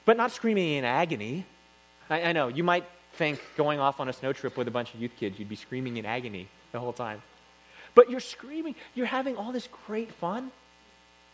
But 0.05 0.17
not 0.17 0.31
screaming 0.31 0.73
in 0.73 0.85
agony. 0.85 1.45
I, 2.09 2.23
I 2.23 2.31
know, 2.31 2.47
you 2.47 2.63
might 2.63 2.85
think 3.13 3.41
going 3.57 3.79
off 3.79 3.99
on 3.99 4.09
a 4.09 4.13
snow 4.13 4.33
trip 4.33 4.57
with 4.57 4.67
a 4.67 4.71
bunch 4.71 4.93
of 4.93 5.01
youth 5.01 5.11
kids, 5.17 5.39
you'd 5.39 5.49
be 5.49 5.55
screaming 5.55 5.97
in 5.97 6.05
agony 6.05 6.47
the 6.71 6.79
whole 6.79 6.93
time. 6.93 7.21
But 7.93 8.09
you're 8.09 8.19
screaming, 8.19 8.75
you're 8.93 9.05
having 9.05 9.37
all 9.37 9.51
this 9.51 9.67
great 9.87 10.11
fun. 10.11 10.51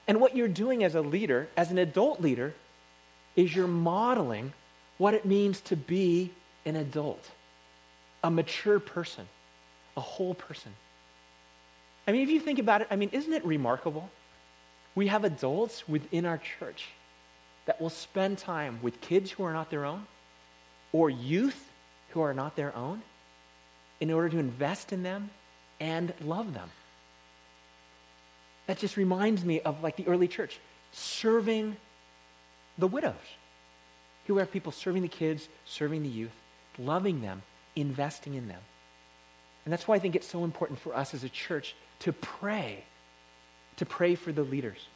And 0.08 0.20
what 0.20 0.36
you're 0.36 0.48
doing 0.48 0.84
as 0.84 0.96
a 0.96 1.02
leader, 1.02 1.48
as 1.56 1.72
an 1.72 1.78
adult 1.78 2.22
leader, 2.22 2.54
is 3.36 3.56
you're 3.56 3.68
modeling 3.68 4.54
what 4.98 5.14
it 5.14 5.26
means 5.26 5.62
to 5.62 5.76
be 5.76 6.32
an 6.66 6.76
adult, 6.76 7.24
a 8.24 8.30
mature 8.30 8.80
person, 8.80 9.28
a 9.98 10.02
whole 10.02 10.34
person. 10.34 10.74
I 12.08 12.12
mean, 12.12 12.22
if 12.22 12.30
you 12.30 12.40
think 12.40 12.60
about 12.60 12.82
it, 12.82 12.88
I 12.90 12.96
mean, 12.96 13.10
isn't 13.12 13.32
it 13.32 13.46
remarkable? 13.46 14.10
We 14.96 15.08
have 15.08 15.24
adults 15.24 15.88
within 15.88 16.26
our 16.26 16.38
church 16.38 16.88
that 17.66 17.80
will 17.80 17.90
spend 17.90 18.38
time 18.38 18.80
with 18.82 19.00
kids 19.02 19.32
who 19.32 19.44
are 19.44 19.54
not 19.54 19.70
their 19.70 19.86
own 19.86 20.06
or 20.92 21.10
youth 21.10 21.70
who 22.10 22.22
are 22.22 22.34
not 22.34 22.56
their 22.56 22.76
own 22.76 23.02
in 24.00 24.12
order 24.12 24.30
to 24.30 24.40
invest 24.40 24.92
in 24.92 25.04
them 25.04 25.30
and 25.80 26.14
love 26.22 26.54
them. 26.54 26.70
That 28.68 28.78
just 28.78 28.98
reminds 28.98 29.46
me 29.46 29.62
of 29.62 29.82
like 29.84 29.96
the 29.96 30.08
early 30.08 30.28
church 30.28 30.60
serving 30.92 31.78
the 32.78 32.88
widows. 32.88 33.16
Here 34.26 34.36
we 34.36 34.42
have 34.42 34.52
people 34.52 34.72
serving 34.72 35.02
the 35.02 35.08
kids, 35.08 35.48
serving 35.66 36.04
the 36.04 36.10
youth, 36.10 36.32
loving 36.78 37.22
them, 37.22 37.42
investing 37.76 38.34
in 38.34 38.48
them. 38.48 38.62
And 39.66 39.72
that's 39.72 39.88
why 39.88 39.96
I 39.96 40.00
think 40.00 40.16
it's 40.16 40.28
so 40.28 40.44
important 40.44 40.80
for 40.80 40.96
us 40.96 41.14
as 41.14 41.24
a 41.24 41.30
church 41.30 41.76
to 42.00 42.14
pray, 42.14 42.84
to 43.78 43.86
pray 43.86 44.16
for 44.16 44.32
the 44.32 44.44
leaders, 44.44 44.88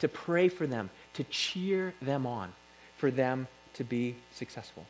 to 0.00 0.08
pray 0.08 0.48
for 0.48 0.66
them, 0.66 0.90
to 1.14 1.24
cheer 1.24 1.94
them 2.00 2.26
on, 2.26 2.52
for 2.96 3.10
them 3.10 3.48
to 3.74 3.84
be 3.84 4.14
successful. 4.34 4.86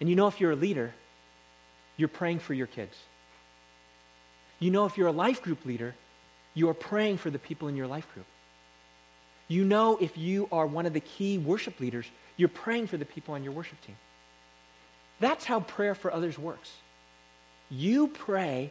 And 0.00 0.08
you 0.08 0.16
know, 0.16 0.26
if 0.26 0.40
you're 0.40 0.52
a 0.52 0.56
leader, 0.56 0.92
you're 1.96 2.08
praying 2.08 2.40
for 2.40 2.52
your 2.52 2.66
kids. 2.66 2.96
You 4.58 4.70
know, 4.70 4.84
if 4.86 4.98
you're 4.98 5.08
a 5.08 5.12
life 5.12 5.42
group 5.42 5.64
leader, 5.64 5.94
you 6.54 6.68
are 6.68 6.74
praying 6.74 7.18
for 7.18 7.30
the 7.30 7.38
people 7.38 7.68
in 7.68 7.76
your 7.76 7.86
life 7.86 8.06
group. 8.12 8.26
You 9.48 9.64
know, 9.64 9.96
if 9.98 10.18
you 10.18 10.48
are 10.50 10.66
one 10.66 10.86
of 10.86 10.92
the 10.92 11.00
key 11.00 11.38
worship 11.38 11.78
leaders, 11.80 12.06
you're 12.36 12.48
praying 12.48 12.88
for 12.88 12.96
the 12.96 13.04
people 13.04 13.34
on 13.34 13.44
your 13.44 13.52
worship 13.52 13.80
team. 13.80 13.96
That's 15.20 15.44
how 15.44 15.60
prayer 15.60 15.94
for 15.94 16.12
others 16.12 16.38
works. 16.38 16.70
You 17.70 18.08
pray 18.08 18.70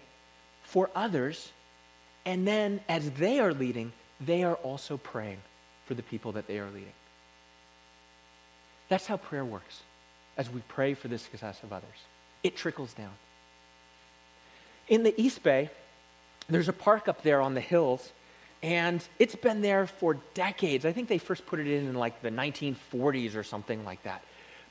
for 0.63 0.89
others, 0.95 1.51
and 2.25 2.47
then 2.47 2.81
as 2.87 3.11
they 3.11 3.39
are 3.39 3.53
leading, 3.53 3.91
they 4.19 4.43
are 4.43 4.55
also 4.55 4.97
praying 4.97 5.39
for 5.85 5.93
the 5.93 6.03
people 6.03 6.33
that 6.33 6.47
they 6.47 6.59
are 6.59 6.69
leading. 6.69 6.93
That's 8.89 9.05
how 9.07 9.17
prayer 9.17 9.45
works 9.45 9.81
as 10.37 10.49
we 10.49 10.61
pray 10.67 10.93
for 10.93 11.07
the 11.07 11.17
success 11.17 11.61
of 11.63 11.73
others. 11.73 11.97
It 12.43 12.55
trickles 12.55 12.93
down. 12.93 13.13
In 14.87 15.03
the 15.03 15.19
East 15.19 15.41
Bay, 15.41 15.69
there's 16.47 16.69
a 16.69 16.73
park 16.73 17.07
up 17.07 17.23
there 17.23 17.41
on 17.41 17.55
the 17.55 17.61
hills, 17.61 18.11
and 18.61 19.03
it's 19.17 19.35
been 19.35 19.61
there 19.61 19.87
for 19.87 20.17
decades. 20.33 20.85
I 20.85 20.91
think 20.91 21.07
they 21.07 21.17
first 21.17 21.45
put 21.45 21.59
it 21.59 21.67
in 21.67 21.87
in 21.87 21.95
like 21.95 22.21
the 22.21 22.29
1940s 22.29 23.35
or 23.35 23.43
something 23.43 23.83
like 23.83 24.03
that. 24.03 24.23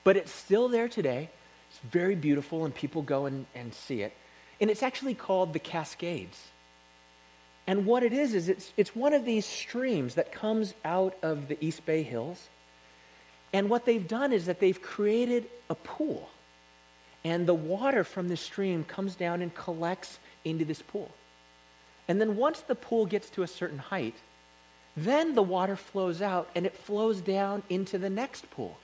But 0.05 0.17
it's 0.17 0.33
still 0.33 0.69
there 0.69 0.89
today. 0.89 1.31
It's 1.75 1.93
very 1.93 2.15
beautiful, 2.15 2.65
and 2.65 2.75
people 2.75 3.03
go 3.03 3.27
and, 3.27 3.47
and 3.55 3.75
see 3.75 4.03
it. 4.03 4.13
And 4.61 4.71
it's 4.71 4.83
actually 4.83 5.15
called 5.15 5.53
the 5.53 5.59
Cascades. 5.59 6.41
And 7.67 7.85
what 7.85 8.03
it 8.03 8.13
is, 8.13 8.35
is 8.35 8.49
it's, 8.49 8.73
it's 8.77 8.95
one 8.95 9.13
of 9.13 9.25
these 9.25 9.45
streams 9.45 10.15
that 10.15 10.31
comes 10.33 10.75
out 10.85 11.17
of 11.23 11.49
the 11.49 11.63
East 11.65 11.85
Bay 11.85 12.03
Hills 12.03 12.49
and 13.55 13.71
what 13.71 13.85
they've 13.85 14.07
done 14.07 14.33
is 14.33 14.47
that 14.47 14.59
they've 14.59 14.83
created 14.83 15.47
a 15.71 15.77
pool. 15.77 16.29
And 17.23 17.47
the 17.47 17.55
water 17.55 18.03
from 18.03 18.29
the 18.29 18.37
stream 18.37 18.83
comes 18.83 19.15
down 19.15 19.43
and 19.43 19.55
collects 19.55 20.19
into 20.45 20.65
this 20.65 20.83
pool. 20.83 21.09
And 22.09 22.21
then 22.21 22.37
once 22.37 22.61
the 22.63 22.75
pool 22.75 23.07
gets 23.07 23.31
to 23.31 23.45
a 23.45 23.47
certain 23.47 23.79
height, 23.79 24.17
then 24.97 25.37
the 25.37 25.43
water 25.43 25.77
flows 25.77 26.21
out 26.21 26.51
and 26.57 26.67
it 26.67 26.77
flows 26.77 27.21
down 27.21 27.63
into 27.71 27.97
the 27.97 28.11
next 28.11 28.51
pool. 28.51 28.77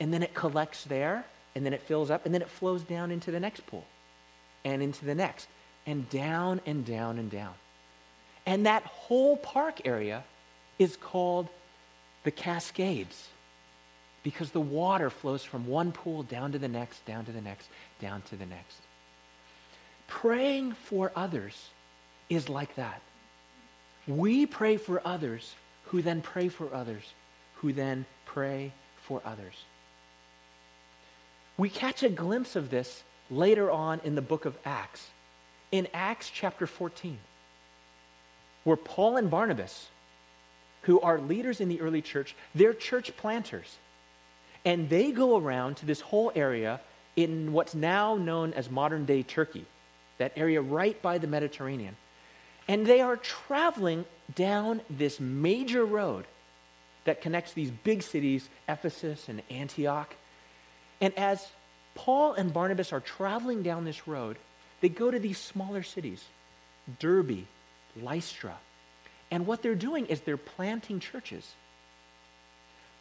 And 0.00 0.12
then 0.12 0.22
it 0.22 0.32
collects 0.32 0.84
there, 0.84 1.26
and 1.54 1.64
then 1.64 1.72
it 1.72 1.82
fills 1.82 2.10
up, 2.10 2.24
and 2.24 2.34
then 2.34 2.42
it 2.42 2.48
flows 2.48 2.82
down 2.82 3.10
into 3.10 3.30
the 3.30 3.40
next 3.40 3.66
pool, 3.66 3.84
and 4.64 4.82
into 4.82 5.04
the 5.04 5.14
next, 5.14 5.48
and 5.86 6.08
down 6.10 6.60
and 6.66 6.84
down 6.84 7.18
and 7.18 7.30
down. 7.30 7.54
And 8.46 8.66
that 8.66 8.82
whole 8.84 9.36
park 9.36 9.80
area 9.84 10.24
is 10.78 10.96
called 10.96 11.48
the 12.24 12.30
Cascades 12.30 13.28
because 14.22 14.50
the 14.50 14.60
water 14.60 15.10
flows 15.10 15.42
from 15.42 15.66
one 15.66 15.92
pool 15.92 16.22
down 16.22 16.52
to 16.52 16.58
the 16.58 16.68
next, 16.68 17.04
down 17.06 17.24
to 17.24 17.32
the 17.32 17.40
next, 17.40 17.68
down 18.00 18.22
to 18.22 18.36
the 18.36 18.46
next. 18.46 18.76
Praying 20.08 20.72
for 20.72 21.12
others 21.16 21.70
is 22.28 22.48
like 22.48 22.74
that. 22.76 23.00
We 24.06 24.46
pray 24.46 24.76
for 24.76 25.00
others 25.04 25.54
who 25.86 26.02
then 26.02 26.20
pray 26.20 26.48
for 26.48 26.74
others, 26.74 27.04
who 27.56 27.72
then 27.72 28.06
pray 28.26 28.72
for 29.02 29.22
others. 29.24 29.54
We 31.60 31.68
catch 31.68 32.02
a 32.02 32.08
glimpse 32.08 32.56
of 32.56 32.70
this 32.70 33.02
later 33.30 33.70
on 33.70 34.00
in 34.02 34.14
the 34.14 34.22
book 34.22 34.46
of 34.46 34.56
Acts, 34.64 35.10
in 35.70 35.88
Acts 35.92 36.30
chapter 36.30 36.66
14, 36.66 37.18
where 38.64 38.78
Paul 38.78 39.18
and 39.18 39.30
Barnabas, 39.30 39.88
who 40.84 41.02
are 41.02 41.20
leaders 41.20 41.60
in 41.60 41.68
the 41.68 41.82
early 41.82 42.00
church, 42.00 42.34
they're 42.54 42.72
church 42.72 43.14
planters. 43.14 43.76
And 44.64 44.88
they 44.88 45.12
go 45.12 45.36
around 45.36 45.76
to 45.76 45.84
this 45.84 46.00
whole 46.00 46.32
area 46.34 46.80
in 47.14 47.52
what's 47.52 47.74
now 47.74 48.16
known 48.16 48.54
as 48.54 48.70
modern 48.70 49.04
day 49.04 49.22
Turkey, 49.22 49.66
that 50.16 50.32
area 50.36 50.62
right 50.62 51.00
by 51.02 51.18
the 51.18 51.26
Mediterranean. 51.26 51.94
And 52.68 52.86
they 52.86 53.02
are 53.02 53.18
traveling 53.18 54.06
down 54.34 54.80
this 54.88 55.20
major 55.20 55.84
road 55.84 56.24
that 57.04 57.20
connects 57.20 57.52
these 57.52 57.70
big 57.70 58.02
cities, 58.02 58.48
Ephesus 58.66 59.28
and 59.28 59.42
Antioch. 59.50 60.14
And 61.00 61.16
as 61.18 61.46
Paul 61.94 62.34
and 62.34 62.52
Barnabas 62.52 62.92
are 62.92 63.00
traveling 63.00 63.62
down 63.62 63.84
this 63.84 64.06
road, 64.06 64.36
they 64.80 64.88
go 64.88 65.10
to 65.10 65.18
these 65.18 65.38
smaller 65.38 65.82
cities 65.82 66.24
Derbe, 66.98 67.46
Lystra. 68.00 68.56
And 69.30 69.46
what 69.46 69.62
they're 69.62 69.74
doing 69.74 70.06
is 70.06 70.20
they're 70.20 70.36
planting 70.36 70.98
churches. 70.98 71.48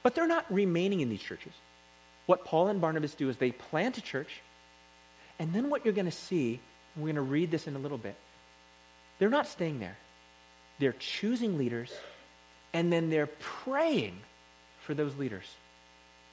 But 0.04 0.16
they're 0.16 0.28
not 0.28 0.46
remaining 0.52 1.02
in 1.02 1.10
these 1.10 1.22
churches. 1.22 1.54
What 2.26 2.46
Paul 2.46 2.68
and 2.68 2.80
Barnabas 2.80 3.16
do 3.16 3.30
is 3.30 3.38
they 3.38 3.52
plant 3.52 3.98
a 3.98 4.02
church, 4.02 4.42
and 5.40 5.54
then 5.54 5.70
what 5.70 5.84
you're 5.84 5.94
going 5.94 6.06
to 6.06 6.12
see, 6.12 6.60
we're 6.96 7.04
going 7.04 7.16
to 7.16 7.22
read 7.22 7.50
this 7.50 7.68
in 7.68 7.76
a 7.76 7.80
little 7.80 7.98
bit, 7.98 8.16
they're 9.18 9.30
not 9.30 9.48
staying 9.48 9.80
there. 9.80 9.98
They're 10.78 10.96
choosing 11.00 11.58
leaders, 11.58 11.92
and 12.72 12.94
then 12.94 13.10
they're 13.10 13.30
praying 13.40 14.20
for 14.86 14.94
those 14.94 15.16
leaders, 15.16 15.46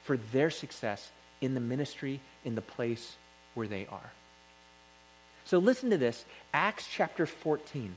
for 0.04 0.18
their 0.18 0.50
success 0.50 1.10
in 1.40 1.54
the 1.54 1.60
ministry, 1.60 2.20
in 2.44 2.54
the 2.54 2.62
place 2.62 3.16
where 3.54 3.68
they 3.68 3.86
are. 3.86 4.12
So 5.44 5.58
listen 5.58 5.90
to 5.90 5.98
this 5.98 6.24
Acts 6.52 6.86
chapter 6.90 7.26
14, 7.26 7.96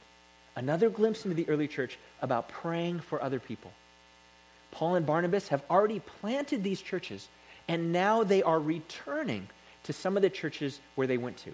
another 0.56 0.90
glimpse 0.90 1.26
into 1.26 1.36
the 1.36 1.50
early 1.50 1.68
church 1.68 1.98
about 2.22 2.50
praying 2.50 3.00
for 3.00 3.22
other 3.22 3.40
people. 3.40 3.72
Paul 4.72 4.96
and 4.96 5.06
Barnabas 5.06 5.48
have 5.48 5.64
already 5.70 6.00
planted 6.00 6.64
these 6.64 6.82
churches, 6.82 7.28
and 7.68 7.92
now 7.92 8.24
they 8.24 8.44
are 8.44 8.60
returning 8.60 9.48
to 9.84 9.94
some 9.94 10.16
of 10.16 10.22
the 10.22 10.30
churches 10.30 10.80
where 10.96 11.08
they 11.08 11.18
went 11.18 11.38
to 11.38 11.52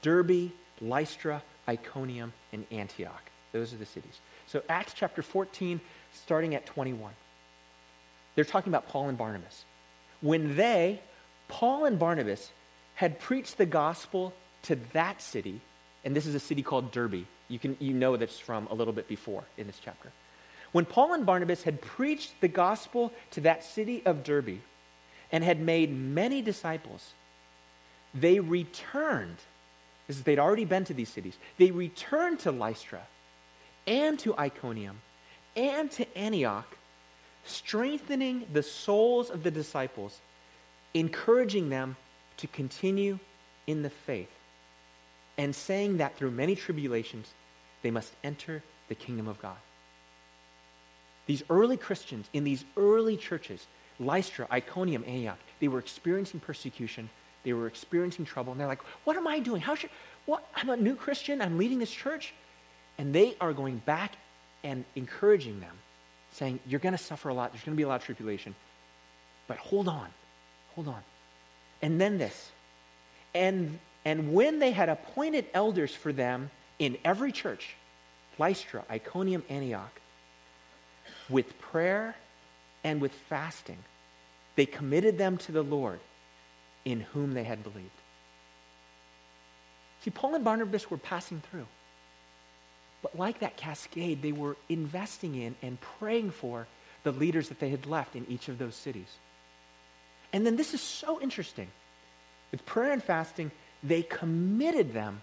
Derbe, 0.00 0.50
Lystra, 0.80 1.42
Iconium, 1.68 2.32
and 2.52 2.64
Antioch. 2.70 3.22
Those 3.52 3.74
are 3.74 3.76
the 3.78 3.86
cities. 3.86 4.20
So, 4.46 4.62
Acts 4.68 4.94
chapter 4.94 5.22
14, 5.22 5.80
starting 6.14 6.54
at 6.54 6.64
21. 6.66 7.12
They're 8.34 8.44
talking 8.44 8.70
about 8.70 8.88
Paul 8.88 9.08
and 9.08 9.18
Barnabas. 9.18 9.64
When 10.20 10.56
they, 10.56 11.00
Paul 11.48 11.86
and 11.86 11.98
Barnabas, 11.98 12.50
had 12.94 13.20
preached 13.20 13.58
the 13.58 13.66
gospel 13.66 14.32
to 14.62 14.76
that 14.92 15.22
city, 15.22 15.60
and 16.04 16.14
this 16.16 16.26
is 16.26 16.34
a 16.34 16.40
city 16.40 16.62
called 16.62 16.90
Derbe. 16.90 17.26
You, 17.48 17.58
can, 17.58 17.76
you 17.80 17.94
know 17.94 18.16
that's 18.16 18.38
from 18.38 18.66
a 18.66 18.74
little 18.74 18.92
bit 18.92 19.08
before 19.08 19.44
in 19.56 19.66
this 19.66 19.80
chapter. 19.82 20.10
When 20.72 20.84
Paul 20.84 21.14
and 21.14 21.24
Barnabas 21.24 21.62
had 21.62 21.80
preached 21.80 22.32
the 22.40 22.48
gospel 22.48 23.12
to 23.30 23.40
that 23.42 23.64
city 23.64 24.02
of 24.04 24.22
Derbe 24.22 24.58
and 25.32 25.42
had 25.44 25.60
made 25.60 25.90
many 25.90 26.42
disciples, 26.42 27.12
they 28.14 28.40
returned. 28.40 29.36
This 30.06 30.16
is, 30.16 30.24
they'd 30.24 30.38
already 30.38 30.64
been 30.64 30.84
to 30.86 30.94
these 30.94 31.08
cities. 31.08 31.36
They 31.56 31.70
returned 31.70 32.40
to 32.40 32.50
Lystra 32.50 33.02
and 33.86 34.18
to 34.18 34.36
Iconium 34.36 35.00
and 35.56 35.90
to 35.92 36.18
Antioch, 36.18 36.76
strengthening 37.44 38.46
the 38.52 38.62
souls 38.62 39.30
of 39.30 39.42
the 39.42 39.50
disciples, 39.50 40.20
encouraging 40.94 41.68
them 41.68 41.96
to 42.38 42.46
continue 42.46 43.18
in 43.66 43.82
the 43.82 43.90
faith, 43.90 44.30
and 45.36 45.54
saying 45.54 45.98
that 45.98 46.16
through 46.16 46.30
many 46.30 46.56
tribulations 46.56 47.32
they 47.82 47.90
must 47.90 48.12
enter 48.24 48.62
the 48.88 48.94
kingdom 48.94 49.28
of 49.28 49.40
God. 49.40 49.56
These 51.26 51.42
early 51.50 51.76
Christians 51.76 52.28
in 52.32 52.44
these 52.44 52.64
early 52.76 53.16
churches, 53.16 53.66
Lystra, 54.00 54.48
Iconium, 54.50 55.04
Antioch, 55.06 55.38
they 55.60 55.68
were 55.68 55.78
experiencing 55.78 56.40
persecution. 56.40 57.10
They 57.44 57.52
were 57.52 57.66
experiencing 57.66 58.24
trouble. 58.24 58.52
And 58.52 58.60
they're 58.60 58.66
like, 58.66 58.82
what 59.04 59.16
am 59.16 59.26
I 59.26 59.38
doing? 59.38 59.60
How 59.60 59.74
should, 59.74 59.90
what? 60.24 60.46
I'm 60.56 60.70
a 60.70 60.76
new 60.76 60.94
Christian. 60.94 61.42
I'm 61.42 61.58
leading 61.58 61.78
this 61.78 61.90
church. 61.90 62.32
And 62.96 63.14
they 63.14 63.36
are 63.40 63.52
going 63.52 63.78
back 63.78 64.16
and 64.64 64.84
encouraging 64.96 65.60
them, 65.60 65.76
saying, 66.32 66.60
You're 66.66 66.80
going 66.80 66.96
to 66.96 67.02
suffer 67.02 67.28
a 67.28 67.34
lot. 67.34 67.52
There's 67.52 67.64
going 67.64 67.76
to 67.76 67.76
be 67.76 67.84
a 67.84 67.88
lot 67.88 68.00
of 68.00 68.04
tribulation. 68.04 68.54
But 69.46 69.58
hold 69.58 69.88
on. 69.88 70.08
Hold 70.78 70.94
on. 70.94 71.02
And 71.82 72.00
then 72.00 72.18
this. 72.18 72.52
And, 73.34 73.80
and 74.04 74.32
when 74.32 74.60
they 74.60 74.70
had 74.70 74.88
appointed 74.88 75.46
elders 75.52 75.92
for 75.92 76.12
them 76.12 76.52
in 76.78 76.96
every 77.04 77.32
church, 77.32 77.74
Lystra, 78.38 78.84
Iconium, 78.88 79.42
Antioch, 79.48 79.90
with 81.28 81.58
prayer 81.58 82.14
and 82.84 83.00
with 83.00 83.10
fasting, 83.28 83.78
they 84.54 84.66
committed 84.66 85.18
them 85.18 85.36
to 85.38 85.50
the 85.50 85.64
Lord 85.64 85.98
in 86.84 87.00
whom 87.00 87.34
they 87.34 87.42
had 87.42 87.64
believed. 87.64 87.90
See, 90.04 90.10
Paul 90.10 90.36
and 90.36 90.44
Barnabas 90.44 90.88
were 90.88 90.96
passing 90.96 91.42
through. 91.50 91.66
But 93.02 93.18
like 93.18 93.40
that 93.40 93.56
cascade, 93.56 94.22
they 94.22 94.30
were 94.30 94.56
investing 94.68 95.34
in 95.34 95.56
and 95.60 95.80
praying 95.80 96.30
for 96.30 96.68
the 97.02 97.10
leaders 97.10 97.48
that 97.48 97.58
they 97.58 97.70
had 97.70 97.84
left 97.84 98.14
in 98.14 98.24
each 98.28 98.48
of 98.48 98.58
those 98.58 98.76
cities. 98.76 99.16
And 100.32 100.46
then 100.46 100.56
this 100.56 100.74
is 100.74 100.80
so 100.80 101.20
interesting. 101.20 101.68
With 102.50 102.64
prayer 102.66 102.92
and 102.92 103.02
fasting, 103.02 103.50
they 103.82 104.02
committed 104.02 104.92
them 104.92 105.22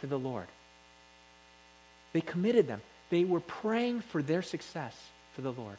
to 0.00 0.06
the 0.06 0.18
Lord. 0.18 0.46
They 2.12 2.20
committed 2.20 2.66
them. 2.66 2.82
They 3.10 3.24
were 3.24 3.40
praying 3.40 4.00
for 4.00 4.22
their 4.22 4.42
success 4.42 4.96
for 5.34 5.42
the 5.42 5.52
Lord. 5.52 5.76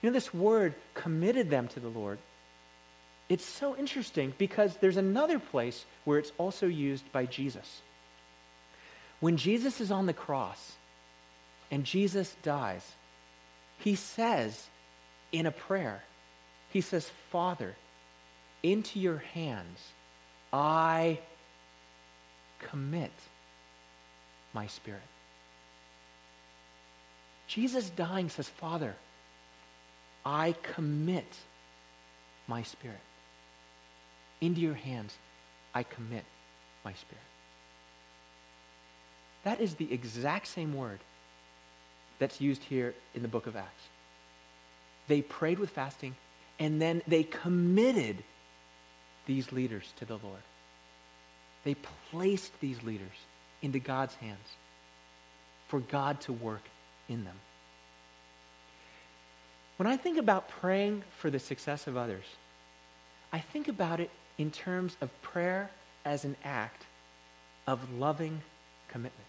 You 0.00 0.10
know, 0.10 0.14
this 0.14 0.34
word 0.34 0.74
committed 0.94 1.48
them 1.48 1.68
to 1.68 1.80
the 1.80 1.88
Lord. 1.88 2.18
It's 3.28 3.44
so 3.44 3.76
interesting 3.76 4.34
because 4.36 4.76
there's 4.76 4.96
another 4.96 5.38
place 5.38 5.84
where 6.04 6.18
it's 6.18 6.32
also 6.38 6.66
used 6.66 7.10
by 7.12 7.26
Jesus. 7.26 7.80
When 9.20 9.36
Jesus 9.36 9.80
is 9.80 9.92
on 9.92 10.06
the 10.06 10.12
cross 10.12 10.72
and 11.70 11.84
Jesus 11.84 12.34
dies, 12.42 12.84
he 13.78 13.94
says 13.94 14.66
in 15.30 15.46
a 15.46 15.52
prayer, 15.52 16.02
he 16.72 16.80
says, 16.80 17.10
Father, 17.30 17.74
into 18.62 18.98
your 18.98 19.18
hands 19.18 19.78
I 20.52 21.18
commit 22.58 23.12
my 24.52 24.66
spirit. 24.66 25.00
Jesus 27.46 27.90
dying 27.90 28.28
says, 28.28 28.48
Father, 28.48 28.94
I 30.24 30.54
commit 30.62 31.36
my 32.46 32.62
spirit. 32.62 33.00
Into 34.40 34.60
your 34.60 34.74
hands 34.74 35.16
I 35.74 35.82
commit 35.82 36.24
my 36.84 36.92
spirit. 36.92 37.22
That 39.44 39.60
is 39.60 39.74
the 39.74 39.92
exact 39.92 40.46
same 40.46 40.74
word 40.74 41.00
that's 42.18 42.40
used 42.40 42.62
here 42.62 42.94
in 43.14 43.22
the 43.22 43.28
book 43.28 43.46
of 43.46 43.56
Acts. 43.56 43.84
They 45.08 45.22
prayed 45.22 45.58
with 45.58 45.70
fasting, 45.70 46.14
and 46.62 46.80
then 46.80 47.02
they 47.06 47.22
committed 47.22 48.22
these 49.26 49.52
leaders 49.52 49.92
to 49.98 50.04
the 50.04 50.18
Lord. 50.22 50.42
They 51.64 51.74
placed 52.10 52.52
these 52.60 52.82
leaders 52.82 53.16
into 53.62 53.78
God's 53.78 54.14
hands 54.16 54.56
for 55.68 55.80
God 55.80 56.20
to 56.22 56.32
work 56.32 56.62
in 57.08 57.24
them. 57.24 57.36
When 59.76 59.86
I 59.86 59.96
think 59.96 60.18
about 60.18 60.48
praying 60.48 61.02
for 61.18 61.30
the 61.30 61.38
success 61.38 61.86
of 61.86 61.96
others, 61.96 62.24
I 63.32 63.38
think 63.38 63.68
about 63.68 64.00
it 64.00 64.10
in 64.38 64.50
terms 64.50 64.96
of 65.00 65.10
prayer 65.22 65.70
as 66.04 66.24
an 66.24 66.36
act 66.44 66.84
of 67.66 67.80
loving 67.98 68.42
commitment 68.88 69.26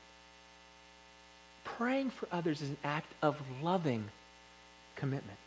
praying 1.78 2.12
for 2.12 2.28
others 2.32 2.62
is 2.62 2.70
an 2.70 2.78
act 2.84 3.12
of 3.22 3.38
loving 3.62 4.06
commitment. 4.96 5.38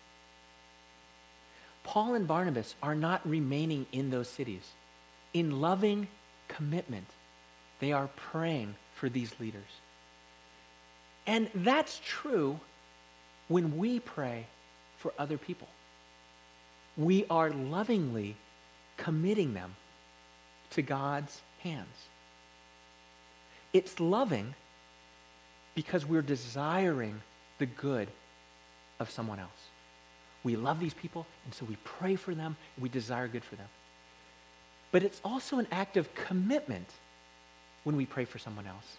Paul 1.87 2.15
and 2.15 2.27
Barnabas 2.27 2.75
are 2.83 2.97
not 2.97 3.27
remaining 3.27 3.87
in 3.93 4.11
those 4.11 4.29
cities. 4.29 4.73
In 5.33 5.61
loving 5.61 6.09
commitment, 6.49 7.07
they 7.79 7.93
are 7.93 8.09
praying 8.17 8.75
for 8.97 9.09
these 9.09 9.33
leaders. 9.39 9.63
And 11.29 11.49
that's 11.55 12.01
true 12.05 12.59
when 13.47 13.79
we 13.79 14.01
pray 14.01 14.47
for 14.99 15.13
other 15.17 15.39
people. 15.39 15.69
We 16.97 17.25
are 17.31 17.51
lovingly 17.51 18.35
committing 18.97 19.55
them 19.55 19.77
to 20.71 20.83
God's 20.83 21.41
hands. 21.61 22.09
It's 23.73 24.01
loving 24.01 24.55
because 25.77 26.05
we're 26.05 26.23
desiring 26.23 27.21
the 27.59 27.67
good 27.67 28.09
of 28.99 29.09
someone 29.09 29.39
else. 29.39 29.51
We 30.47 30.55
love 30.55 30.79
these 30.79 30.95
people, 30.95 31.27
and 31.45 31.53
so 31.53 31.65
we 31.65 31.77
pray 31.83 32.15
for 32.15 32.33
them, 32.33 32.57
we 32.79 32.89
desire 32.89 33.27
good 33.27 33.43
for 33.43 33.57
them. 33.57 33.67
But 34.93 35.03
it's 35.03 35.21
also 35.25 35.59
an 35.59 35.67
act 35.73 35.97
of 35.97 36.15
commitment 36.15 36.87
when 37.83 37.97
we 37.97 38.07
pray 38.07 38.27
for 38.27 38.39
someone 38.39 38.65
else 38.65 38.97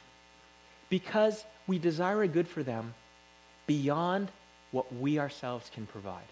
because 0.89 1.45
we 1.65 1.79
desire 1.79 2.21
a 2.21 2.27
good 2.27 2.49
for 2.49 2.63
them 2.63 2.93
beyond 3.65 4.29
what 4.71 4.93
we 4.93 5.19
ourselves 5.19 5.71
can 5.73 5.85
provide. 5.85 6.27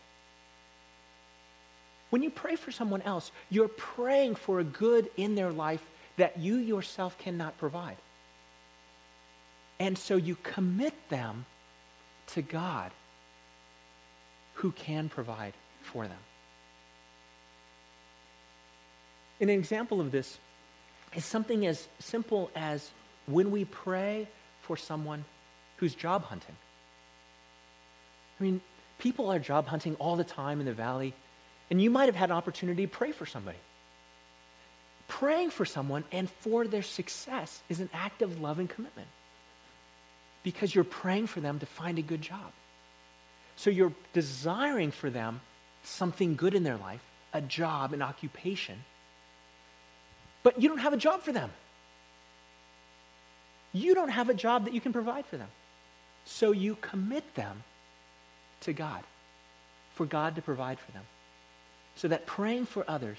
When 2.10 2.22
you 2.22 2.30
pray 2.30 2.58
for 2.58 2.74
someone 2.74 3.02
else, 3.04 3.32
you're 3.50 3.70
praying 3.70 4.36
for 4.36 4.60
a 4.60 4.66
good 4.66 5.10
in 5.16 5.36
their 5.36 5.52
life 5.52 5.86
that 6.18 6.40
you 6.40 6.58
yourself 6.58 7.18
cannot 7.20 7.58
provide. 7.58 7.96
And 9.80 9.98
so 9.98 10.18
you 10.18 10.36
commit 10.44 10.94
them 11.08 11.46
to 12.34 12.42
God. 12.42 12.92
Who 14.66 14.72
can 14.72 15.10
provide 15.10 15.54
for 15.84 16.08
them. 16.08 16.18
An 19.40 19.48
example 19.48 20.02
of 20.02 20.12
this 20.12 20.40
is 21.14 21.24
something 21.24 21.68
as 21.68 21.88
simple 22.00 22.50
as 22.56 22.90
when 23.28 23.52
we 23.52 23.64
pray 23.66 24.28
for 24.64 24.76
someone 24.76 25.24
who's 25.78 25.94
job 25.94 26.24
hunting. 26.24 26.56
I 28.40 28.44
mean, 28.44 28.60
people 28.98 29.32
are 29.32 29.38
job 29.38 29.68
hunting 29.68 29.94
all 30.00 30.16
the 30.16 30.24
time 30.24 30.60
in 30.60 30.66
the 30.66 30.74
valley, 30.74 31.14
and 31.70 31.80
you 31.80 31.92
might 31.92 32.08
have 32.08 32.16
had 32.16 32.32
an 32.32 32.36
opportunity 32.36 32.88
to 32.88 32.92
pray 32.92 33.12
for 33.12 33.28
somebody. 33.28 33.60
Praying 35.08 35.52
for 35.52 35.66
someone 35.66 36.06
and 36.12 36.28
for 36.28 36.66
their 36.66 36.82
success 36.82 37.62
is 37.70 37.82
an 37.82 37.90
act 37.94 38.24
of 38.24 38.42
love 38.42 38.58
and 38.58 38.68
commitment 38.68 39.10
because 40.42 40.74
you're 40.74 40.84
praying 40.84 41.28
for 41.28 41.40
them 41.40 41.60
to 41.60 41.68
find 41.68 42.00
a 42.00 42.02
good 42.02 42.24
job. 42.24 42.52
So 43.56 43.70
you're 43.70 43.94
desiring 44.14 44.92
for 44.92 45.10
them 45.10 45.42
something 45.84 46.36
good 46.36 46.54
in 46.54 46.64
their 46.64 46.78
life, 46.78 47.02
a 47.34 47.42
job, 47.42 47.94
an 47.94 48.02
occupation, 48.02 48.84
but 50.44 50.62
you 50.62 50.70
don't 50.70 50.80
have 50.80 50.94
a 50.94 50.98
job 50.98 51.22
for 51.22 51.32
them. 51.32 51.52
You 53.74 53.96
don't 53.96 54.10
have 54.10 54.30
a 54.30 54.34
job 54.34 54.66
that 54.66 54.74
you 54.74 54.82
can 54.82 54.94
provide 54.94 55.26
for 55.26 55.38
them. 55.38 55.50
So 56.24 56.52
you 56.52 56.78
commit 56.82 57.36
them 57.36 57.64
to 58.62 58.74
God, 58.74 59.04
for 59.96 60.06
God 60.06 60.36
to 60.36 60.42
provide 60.42 60.80
for 60.80 60.92
them. 60.92 61.04
So 61.96 62.08
that 62.08 62.26
praying 62.26 62.68
for 62.68 62.84
others, 62.88 63.18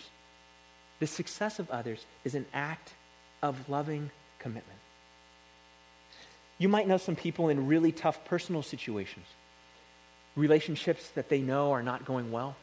the 0.99 1.07
success 1.07 1.59
of 1.59 1.71
others, 1.71 2.05
is 2.25 2.35
an 2.35 2.47
act 2.53 2.95
of 3.43 3.69
loving 3.69 4.11
commitment. 4.39 4.79
You 6.59 6.69
might 6.69 6.89
know 6.89 6.97
some 6.97 7.17
people 7.17 7.49
in 7.49 7.67
really 7.67 7.93
tough 7.93 8.25
personal 8.25 8.63
situations, 8.63 9.27
relationships 10.37 11.09
that 11.15 11.29
they 11.29 11.41
know 11.41 11.73
are 11.73 11.83
not 11.83 12.05
going 12.05 12.31
well. 12.31 12.55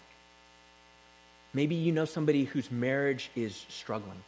Maybe 1.53 1.75
you 1.75 1.91
know 1.91 2.05
somebody 2.05 2.45
whose 2.45 2.71
marriage 2.71 3.29
is 3.35 3.65
struggling, 3.69 4.23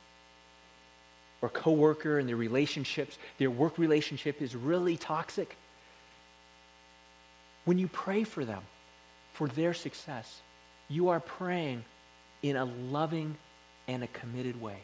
or 1.41 1.49
coworker 1.49 2.19
and 2.19 2.27
their 2.27 2.36
relationships, 2.36 3.17
their 3.38 3.49
work 3.49 3.77
relationship 3.77 4.41
is 4.41 4.55
really 4.55 4.97
toxic. 4.97 5.55
When 7.65 7.77
you 7.77 7.88
pray 7.88 8.23
for 8.23 8.45
them, 8.45 8.62
for 9.34 9.47
their 9.47 9.73
success, 9.73 10.41
you 10.88 11.10
are 11.10 11.19
praying 11.19 11.84
in 12.43 12.55
a 12.55 12.65
loving 12.65 13.38
and 13.88 14.03
a 14.03 14.08
committed 14.08 14.62
way. 14.62 14.77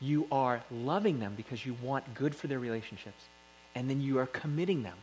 You 0.00 0.26
are 0.30 0.62
loving 0.70 1.20
them 1.20 1.34
because 1.36 1.64
you 1.64 1.76
want 1.82 2.14
good 2.14 2.34
for 2.34 2.46
their 2.46 2.58
relationships. 2.58 3.22
And 3.74 3.88
then 3.88 4.00
you 4.00 4.18
are 4.18 4.26
committing 4.26 4.82
them 4.82 4.96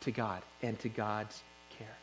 to 0.00 0.10
God 0.10 0.42
and 0.62 0.78
to 0.80 0.88
God's 0.88 1.42
care. 1.78 1.96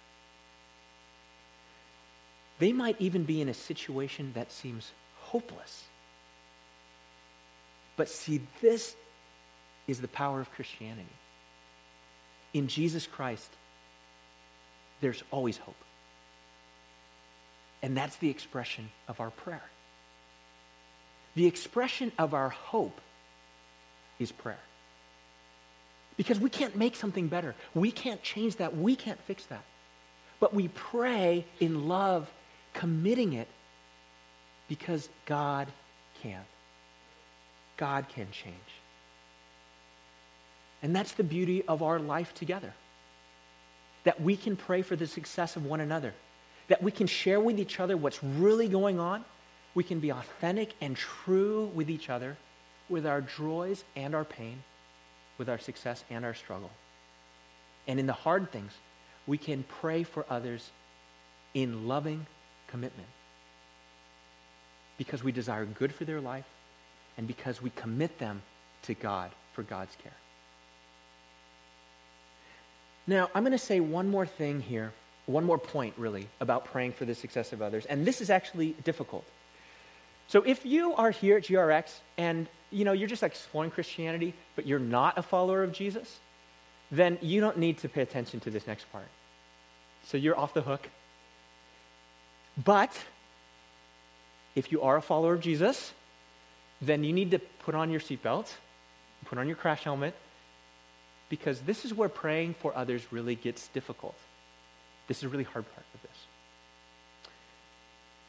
They 2.59 2.71
might 2.71 2.95
even 2.99 3.23
be 3.23 3.41
in 3.41 3.49
a 3.49 3.53
situation 3.53 4.31
that 4.35 4.51
seems 4.51 4.91
hopeless. 5.19 5.83
But 7.97 8.09
see, 8.09 8.41
this 8.61 8.95
is 9.87 10.01
the 10.01 10.07
power 10.07 10.39
of 10.39 10.51
Christianity. 10.51 11.07
In 12.53 12.67
Jesus 12.67 13.07
Christ, 13.07 13.49
there's 15.01 15.23
always 15.31 15.57
hope. 15.57 15.75
And 17.81 17.95
that's 17.95 18.15
the 18.17 18.29
expression 18.29 18.89
of 19.07 19.19
our 19.19 19.29
prayer. 19.29 19.63
The 21.35 21.45
expression 21.45 22.11
of 22.17 22.33
our 22.33 22.49
hope 22.49 22.99
is 24.19 24.31
prayer. 24.31 24.59
Because 26.17 26.39
we 26.39 26.49
can't 26.49 26.75
make 26.75 26.95
something 26.95 27.27
better. 27.27 27.55
We 27.73 27.91
can't 27.91 28.23
change 28.23 28.57
that. 28.57 28.75
We 28.75 28.95
can't 28.95 29.19
fix 29.21 29.45
that. 29.47 29.63
But 30.39 30.53
we 30.53 30.69
pray 30.69 31.45
in 31.59 31.87
love, 31.87 32.29
committing 32.73 33.33
it 33.33 33.47
because 34.67 35.09
God 35.25 35.67
can. 36.21 36.41
God 37.77 38.07
can 38.09 38.27
change. 38.31 38.55
And 40.81 40.95
that's 40.95 41.13
the 41.13 41.23
beauty 41.23 41.63
of 41.67 41.81
our 41.81 41.99
life 41.99 42.33
together 42.33 42.73
that 44.05 44.21
we 44.21 44.37
can 44.37 44.55
pray 44.55 44.81
for 44.81 44.95
the 44.95 45.07
success 45.07 45.55
of 45.55 45.65
one 45.65 45.81
another, 45.81 46.13
that 46.67 46.81
we 46.81 46.91
can 46.91 47.07
share 47.07 47.39
with 47.39 47.59
each 47.59 47.79
other 47.79 47.97
what's 47.97 48.23
really 48.23 48.67
going 48.67 48.99
on. 48.99 49.25
We 49.73 49.83
can 49.83 49.99
be 49.99 50.11
authentic 50.11 50.73
and 50.79 50.95
true 50.95 51.71
with 51.73 51.89
each 51.89 52.09
other, 52.09 52.37
with 52.87 53.05
our 53.05 53.21
joys 53.21 53.83
and 53.95 54.15
our 54.15 54.23
pain, 54.23 54.63
with 55.37 55.49
our 55.49 55.59
success 55.59 56.03
and 56.09 56.25
our 56.25 56.33
struggle. 56.33 56.71
And 57.87 57.99
in 57.99 58.07
the 58.07 58.13
hard 58.13 58.51
things, 58.51 58.71
we 59.27 59.37
can 59.37 59.63
pray 59.63 60.03
for 60.03 60.25
others 60.29 60.69
in 61.53 61.87
loving 61.87 62.25
commitment 62.67 63.07
because 64.97 65.23
we 65.23 65.31
desire 65.31 65.65
good 65.65 65.93
for 65.93 66.05
their 66.05 66.21
life 66.21 66.45
and 67.17 67.27
because 67.27 67.61
we 67.61 67.69
commit 67.71 68.17
them 68.19 68.41
to 68.83 68.93
God 68.93 69.31
for 69.53 69.63
God's 69.63 69.95
care. 70.01 70.13
Now, 73.07 73.29
I'm 73.35 73.43
going 73.43 73.51
to 73.51 73.57
say 73.57 73.79
one 73.79 74.09
more 74.09 74.25
thing 74.25 74.61
here, 74.61 74.91
one 75.27 75.43
more 75.43 75.59
point, 75.59 75.93
really, 75.97 76.27
about 76.39 76.65
praying 76.65 76.93
for 76.93 77.05
the 77.05 77.15
success 77.15 77.53
of 77.53 77.61
others. 77.61 77.85
And 77.85 78.05
this 78.05 78.19
is 78.19 78.29
actually 78.29 78.75
difficult. 78.83 79.25
So 80.27 80.41
if 80.41 80.65
you 80.65 80.95
are 80.95 81.11
here 81.11 81.37
at 81.37 81.43
GRX 81.43 81.93
and 82.17 82.47
you 82.75 82.85
know 82.85 82.91
you're 82.91 83.07
just 83.07 83.23
exploring 83.23 83.71
Christianity, 83.71 84.33
but 84.55 84.67
you're 84.67 84.79
not 84.79 85.17
a 85.17 85.23
follower 85.23 85.63
of 85.63 85.71
Jesus, 85.71 86.19
then 86.91 87.17
you 87.21 87.41
don't 87.41 87.57
need 87.57 87.79
to 87.79 87.89
pay 87.89 88.01
attention 88.01 88.39
to 88.41 88.49
this 88.51 88.67
next 88.67 88.91
part. 88.91 89.07
So 90.03 90.17
you're 90.17 90.37
off 90.37 90.53
the 90.53 90.61
hook. 90.61 90.87
But 92.63 92.91
if 94.55 94.71
you 94.71 94.81
are 94.81 94.97
a 94.97 95.01
follower 95.01 95.33
of 95.33 95.41
Jesus, 95.41 95.93
then 96.81 97.03
you 97.03 97.13
need 97.13 97.31
to 97.31 97.39
put 97.39 97.75
on 97.75 97.89
your 97.89 97.99
seatbelt, 97.99 98.51
put 99.25 99.37
on 99.37 99.47
your 99.47 99.55
crash 99.55 99.83
helmet, 99.83 100.13
because 101.29 101.61
this 101.61 101.85
is 101.85 101.93
where 101.93 102.09
praying 102.09 102.55
for 102.59 102.75
others 102.75 103.01
really 103.11 103.35
gets 103.35 103.67
difficult. 103.69 104.15
This 105.07 105.17
is 105.17 105.23
a 105.23 105.29
really 105.29 105.43
hard 105.43 105.65
part 105.73 105.85
of 105.93 106.01
this. 106.01 106.17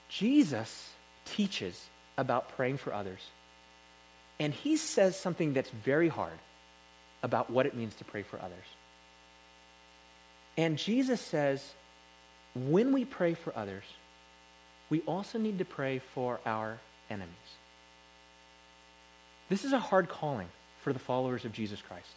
Jesus 0.08 0.90
teaches 1.24 1.88
about 2.16 2.56
praying 2.56 2.78
for 2.78 2.92
others, 2.94 3.20
and 4.38 4.52
he 4.52 4.76
says 4.76 5.18
something 5.18 5.52
that's 5.52 5.70
very 5.70 6.08
hard 6.08 6.38
about 7.22 7.50
what 7.50 7.66
it 7.66 7.74
means 7.74 7.94
to 7.96 8.04
pray 8.04 8.22
for 8.22 8.38
others. 8.38 8.64
And 10.56 10.78
Jesus 10.78 11.20
says, 11.20 11.62
when 12.54 12.92
we 12.92 13.04
pray 13.04 13.34
for 13.34 13.52
others, 13.56 13.84
we 14.88 15.00
also 15.02 15.38
need 15.38 15.58
to 15.58 15.64
pray 15.64 16.00
for 16.14 16.40
our 16.46 16.78
enemies. 17.10 17.34
This 19.48 19.64
is 19.64 19.72
a 19.72 19.78
hard 19.78 20.08
calling 20.08 20.48
for 20.82 20.92
the 20.92 20.98
followers 20.98 21.44
of 21.44 21.52
Jesus 21.52 21.80
Christ. 21.82 22.08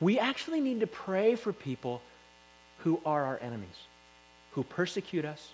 We 0.00 0.18
actually 0.18 0.60
need 0.60 0.80
to 0.80 0.86
pray 0.86 1.36
for 1.36 1.52
people 1.52 2.02
who 2.78 3.00
are 3.06 3.24
our 3.24 3.38
enemies, 3.40 3.86
who 4.52 4.62
persecute 4.62 5.24
us, 5.24 5.50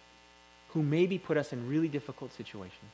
who 0.69 0.83
maybe 0.83 1.19
put 1.19 1.37
us 1.37 1.53
in 1.53 1.69
really 1.69 1.89
difficult 1.89 2.33
situations. 2.37 2.93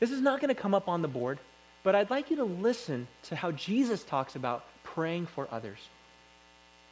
This 0.00 0.10
is 0.10 0.20
not 0.20 0.40
going 0.40 0.54
to 0.54 0.60
come 0.60 0.74
up 0.74 0.88
on 0.88 1.02
the 1.02 1.08
board, 1.08 1.38
but 1.86 1.94
I'd 1.94 2.10
like 2.10 2.30
you 2.30 2.36
to 2.38 2.44
listen 2.44 3.06
to 3.28 3.36
how 3.36 3.52
Jesus 3.52 4.02
talks 4.02 4.34
about 4.34 4.64
praying 4.82 5.26
for 5.26 5.46
others. 5.52 5.78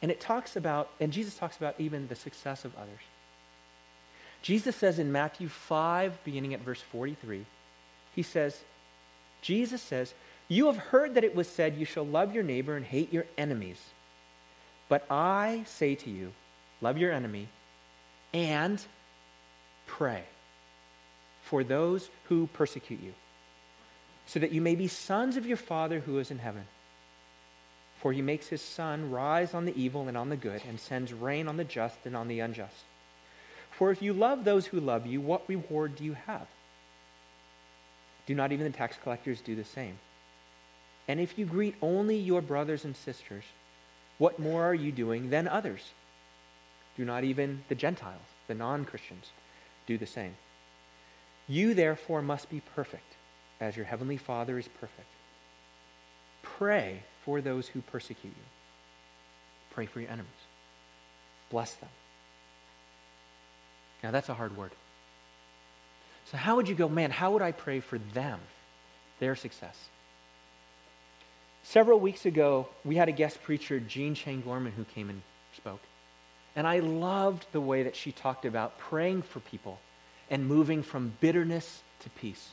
And 0.01 0.09
it 0.09 0.21
talks 0.21 0.55
about, 0.55 0.89
and 1.01 1.11
Jesus 1.11 1.35
talks 1.35 1.57
about 1.57 1.75
even 1.79 2.07
the 2.07 2.15
success 2.15 2.63
of 2.63 2.73
others. 2.77 3.01
Jesus 4.41 4.73
says 4.73 4.97
in 4.97 5.11
Matthew 5.11 5.49
5, 5.49 6.23
beginning 6.23 6.53
at 6.53 6.61
verse 6.61 6.79
43, 6.79 7.45
he 8.15 8.21
says, 8.21 8.57
Jesus 9.41 9.81
says, 9.81 10.13
You 10.47 10.67
have 10.67 10.77
heard 10.77 11.15
that 11.15 11.25
it 11.25 11.35
was 11.35 11.49
said, 11.49 11.75
You 11.75 11.83
shall 11.83 12.05
love 12.05 12.33
your 12.33 12.45
neighbor 12.45 12.77
and 12.77 12.85
hate 12.85 13.11
your 13.11 13.25
enemies. 13.37 13.81
But 14.87 15.05
I 15.11 15.65
say 15.65 15.95
to 15.95 16.09
you, 16.09 16.31
Love 16.79 16.97
your 16.97 17.11
enemy 17.11 17.49
and 18.33 18.81
pray 19.87 20.23
for 21.43 21.65
those 21.65 22.09
who 22.29 22.47
persecute 22.53 23.01
you, 23.03 23.13
so 24.25 24.39
that 24.39 24.51
you 24.51 24.61
may 24.61 24.75
be 24.75 24.87
sons 24.87 25.37
of 25.37 25.45
your 25.45 25.57
Father 25.57 25.99
who 25.99 26.19
is 26.19 26.31
in 26.31 26.39
heaven. 26.39 26.65
For 27.99 28.11
he 28.13 28.21
makes 28.21 28.47
his 28.47 28.61
sun 28.61 29.11
rise 29.11 29.53
on 29.53 29.65
the 29.65 29.79
evil 29.79 30.07
and 30.07 30.17
on 30.17 30.29
the 30.29 30.35
good, 30.35 30.61
and 30.67 30.79
sends 30.79 31.13
rain 31.13 31.47
on 31.47 31.57
the 31.57 31.63
just 31.63 31.97
and 32.05 32.15
on 32.15 32.27
the 32.27 32.39
unjust. 32.39 32.83
For 33.71 33.91
if 33.91 34.01
you 34.01 34.13
love 34.13 34.43
those 34.43 34.67
who 34.67 34.79
love 34.79 35.05
you, 35.05 35.21
what 35.21 35.47
reward 35.49 35.95
do 35.95 36.03
you 36.03 36.13
have? 36.13 36.47
Do 38.25 38.33
not 38.33 38.51
even 38.51 38.65
the 38.65 38.77
tax 38.77 38.97
collectors 39.01 39.41
do 39.41 39.55
the 39.55 39.63
same? 39.63 39.97
And 41.07 41.19
if 41.19 41.37
you 41.37 41.45
greet 41.45 41.75
only 41.81 42.17
your 42.17 42.41
brothers 42.41 42.85
and 42.85 42.95
sisters, 42.95 43.43
what 44.17 44.39
more 44.39 44.63
are 44.63 44.73
you 44.73 44.91
doing 44.91 45.29
than 45.29 45.47
others? 45.47 45.91
Do 46.97 47.05
not 47.05 47.23
even 47.23 47.63
the 47.67 47.75
Gentiles, 47.75 48.21
the 48.47 48.55
non 48.55 48.85
Christians, 48.85 49.29
do 49.85 49.97
the 49.97 50.07
same? 50.07 50.35
You 51.47 51.73
therefore 51.73 52.21
must 52.21 52.49
be 52.49 52.61
perfect, 52.75 53.15
as 53.59 53.75
your 53.75 53.85
heavenly 53.85 54.17
Father 54.17 54.57
is 54.59 54.67
perfect. 54.67 55.07
Pray 56.41 57.03
for 57.23 57.41
those 57.41 57.67
who 57.67 57.81
persecute 57.81 58.33
you. 58.35 58.45
Pray 59.71 59.85
for 59.85 59.99
your 59.99 60.09
enemies. 60.09 60.31
Bless 61.49 61.73
them. 61.75 61.89
Now, 64.03 64.11
that's 64.11 64.29
a 64.29 64.33
hard 64.33 64.55
word. 64.55 64.71
So, 66.31 66.37
how 66.37 66.55
would 66.55 66.67
you 66.67 66.75
go, 66.75 66.89
man, 66.89 67.11
how 67.11 67.31
would 67.31 67.41
I 67.41 67.51
pray 67.51 67.79
for 67.79 67.97
them, 67.97 68.39
their 69.19 69.35
success? 69.35 69.77
Several 71.63 71.99
weeks 71.99 72.25
ago, 72.25 72.67
we 72.83 72.95
had 72.95 73.09
a 73.09 73.11
guest 73.11 73.41
preacher, 73.43 73.79
Jean 73.79 74.13
Chang 74.13 74.41
Gorman, 74.41 74.71
who 74.71 74.83
came 74.83 75.09
and 75.09 75.21
spoke. 75.55 75.81
And 76.55 76.67
I 76.67 76.79
loved 76.79 77.47
the 77.51 77.61
way 77.61 77.83
that 77.83 77.95
she 77.95 78.11
talked 78.11 78.45
about 78.45 78.77
praying 78.77 79.23
for 79.23 79.39
people 79.39 79.79
and 80.29 80.47
moving 80.47 80.83
from 80.83 81.13
bitterness 81.19 81.81
to 82.01 82.09
peace. 82.11 82.51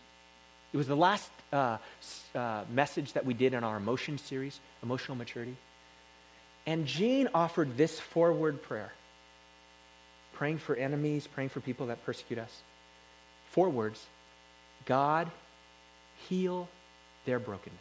It 0.73 0.77
was 0.77 0.87
the 0.87 0.97
last 0.97 1.31
uh, 1.53 1.79
uh, 2.35 2.65
message 2.71 3.13
that 3.13 3.27
we 3.27 3.35
did 3.35 3.53
in 3.53 3.63
our 3.63 3.77
emotion 3.77 4.19
series, 4.19 4.59
Emotional 4.83 5.17
Maturity. 5.17 5.57
And 6.67 6.87
Jean 6.87 7.29
offered 7.35 7.77
this 7.77 8.01
forward 8.01 8.63
prayer 8.63 8.93
praying 10.33 10.59
for 10.59 10.75
enemies, 10.75 11.27
praying 11.27 11.51
for 11.51 11.61
people 11.61 11.87
that 11.89 12.05
persecute 12.05 12.39
us. 12.39 12.63
Four 13.51 13.69
words 13.69 14.05
God, 14.87 15.31
heal 16.29 16.69
their 17.27 17.39
brokenness. 17.39 17.79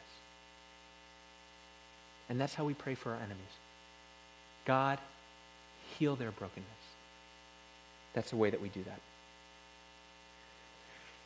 And 2.30 2.40
that's 2.40 2.54
how 2.54 2.66
we 2.66 2.74
pray 2.74 2.96
for 2.96 3.12
our 3.12 3.18
enemies. 3.18 3.38
God, 4.66 5.00
heal 5.98 6.16
their 6.16 6.32
brokenness. 6.32 6.68
That's 8.14 8.30
the 8.30 8.38
way 8.38 8.50
that 8.50 8.62
we 8.62 8.70
do 8.70 8.84
that. 8.84 9.00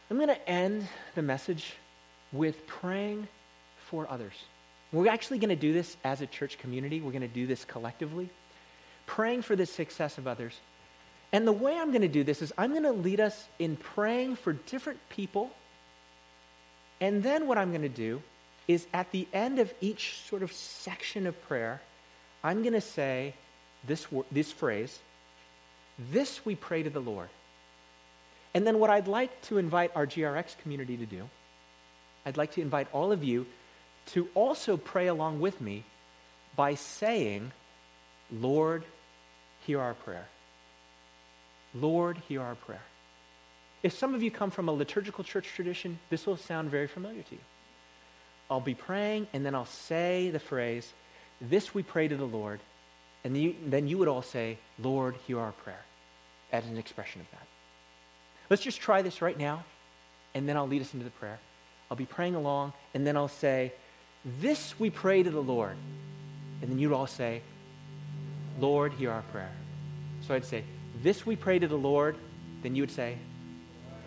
I'm 0.09 0.17
going 0.17 0.29
to 0.29 0.49
end 0.49 0.87
the 1.15 1.21
message 1.21 1.73
with 2.31 2.67
praying 2.67 3.27
for 3.89 4.09
others. 4.09 4.33
We're 4.91 5.11
actually 5.11 5.39
going 5.39 5.49
to 5.49 5.55
do 5.55 5.73
this 5.73 5.97
as 6.03 6.21
a 6.21 6.27
church 6.27 6.57
community. 6.59 7.01
We're 7.01 7.11
going 7.11 7.21
to 7.21 7.27
do 7.27 7.47
this 7.47 7.65
collectively, 7.65 8.29
praying 9.07 9.41
for 9.41 9.55
the 9.55 9.65
success 9.65 10.17
of 10.17 10.27
others. 10.27 10.53
And 11.31 11.47
the 11.47 11.51
way 11.51 11.77
I'm 11.77 11.89
going 11.89 12.01
to 12.01 12.07
do 12.07 12.23
this 12.23 12.41
is 12.41 12.53
I'm 12.57 12.71
going 12.71 12.83
to 12.83 12.91
lead 12.91 13.19
us 13.19 13.47
in 13.57 13.75
praying 13.75 14.35
for 14.37 14.53
different 14.53 14.99
people. 15.09 15.51
And 17.01 17.23
then 17.23 17.47
what 17.47 17.57
I'm 17.57 17.71
going 17.71 17.81
to 17.81 17.89
do 17.89 18.21
is 18.67 18.87
at 18.93 19.11
the 19.11 19.27
end 19.33 19.59
of 19.59 19.73
each 19.81 20.21
sort 20.29 20.43
of 20.43 20.51
section 20.53 21.27
of 21.27 21.41
prayer, 21.47 21.81
I'm 22.43 22.61
going 22.61 22.73
to 22.73 22.81
say 22.81 23.33
this, 23.85 24.05
this 24.31 24.51
phrase, 24.51 24.99
This 25.97 26.45
we 26.45 26.55
pray 26.55 26.83
to 26.83 26.89
the 26.89 27.01
Lord. 27.01 27.29
And 28.55 28.65
then 28.65 28.79
what 28.79 28.89
I'd 28.89 29.09
like 29.09 29.41
to 29.43 29.57
invite 29.57 29.91
our 29.95 30.07
GRX 30.07 30.57
community 30.59 30.95
to 30.95 31.05
do, 31.05 31.29
I'd 32.25 32.37
like 32.37 32.53
to 32.53 32.61
invite 32.61 32.87
all 32.93 33.11
of 33.11 33.21
you 33.21 33.45
to 34.13 34.29
also 34.33 34.77
pray 34.77 35.07
along 35.07 35.41
with 35.41 35.59
me 35.59 35.83
by 36.55 36.75
saying, 36.75 37.51
Lord, 38.31 38.85
hear 39.67 39.81
our 39.81 39.93
prayer. 39.93 40.27
Lord, 41.73 42.17
hear 42.29 42.41
our 42.41 42.55
prayer. 42.55 42.81
If 43.83 43.93
some 43.93 44.15
of 44.15 44.23
you 44.23 44.31
come 44.31 44.51
from 44.51 44.69
a 44.69 44.71
liturgical 44.71 45.25
church 45.25 45.47
tradition, 45.53 45.99
this 46.09 46.25
will 46.25 46.37
sound 46.37 46.71
very 46.71 46.87
familiar 46.87 47.23
to 47.23 47.35
you. 47.35 47.41
I'll 48.49 48.61
be 48.61 48.73
praying, 48.73 49.27
and 49.33 49.45
then 49.45 49.53
I'll 49.53 49.65
say 49.65 50.29
the 50.29 50.39
phrase, 50.39 50.93
This 51.41 51.75
we 51.75 51.83
pray 51.83 52.07
to 52.07 52.15
the 52.15 52.25
Lord. 52.25 52.61
And 53.25 53.55
then 53.67 53.87
you 53.87 53.97
would 53.97 54.07
all 54.07 54.21
say, 54.21 54.59
Lord, 54.79 55.15
hear 55.27 55.39
our 55.39 55.51
prayer, 55.51 55.83
as 56.53 56.65
an 56.67 56.77
expression 56.77 57.19
of 57.19 57.29
that. 57.31 57.47
Let's 58.49 58.61
just 58.61 58.79
try 58.79 59.01
this 59.01 59.21
right 59.21 59.37
now, 59.37 59.63
and 60.33 60.47
then 60.47 60.55
I'll 60.55 60.67
lead 60.67 60.81
us 60.81 60.93
into 60.93 61.03
the 61.03 61.11
prayer. 61.11 61.39
I'll 61.89 61.97
be 61.97 62.05
praying 62.05 62.35
along, 62.35 62.73
and 62.93 63.05
then 63.05 63.17
I'll 63.17 63.27
say, 63.27 63.73
This 64.39 64.79
we 64.79 64.89
pray 64.89 65.23
to 65.23 65.29
the 65.29 65.41
Lord. 65.41 65.75
And 66.61 66.71
then 66.71 66.79
you'd 66.79 66.93
all 66.93 67.07
say, 67.07 67.41
Lord, 68.59 68.93
hear 68.93 69.11
our 69.11 69.23
prayer. 69.23 69.51
So 70.21 70.35
I'd 70.35 70.45
say, 70.45 70.63
This 71.01 71.25
we 71.25 71.35
pray 71.35 71.59
to 71.59 71.67
the 71.67 71.77
Lord. 71.77 72.15
Then 72.61 72.75
you 72.75 72.83
would 72.83 72.91
say, 72.91 73.17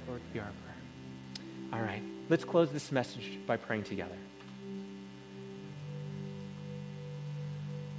Lord, 0.06 0.20
hear 0.32 0.42
our 0.42 0.48
prayer. 0.48 1.80
All 1.80 1.86
right, 1.86 2.02
let's 2.28 2.44
close 2.44 2.70
this 2.70 2.92
message 2.92 3.38
by 3.46 3.56
praying 3.56 3.84
together. 3.84 4.16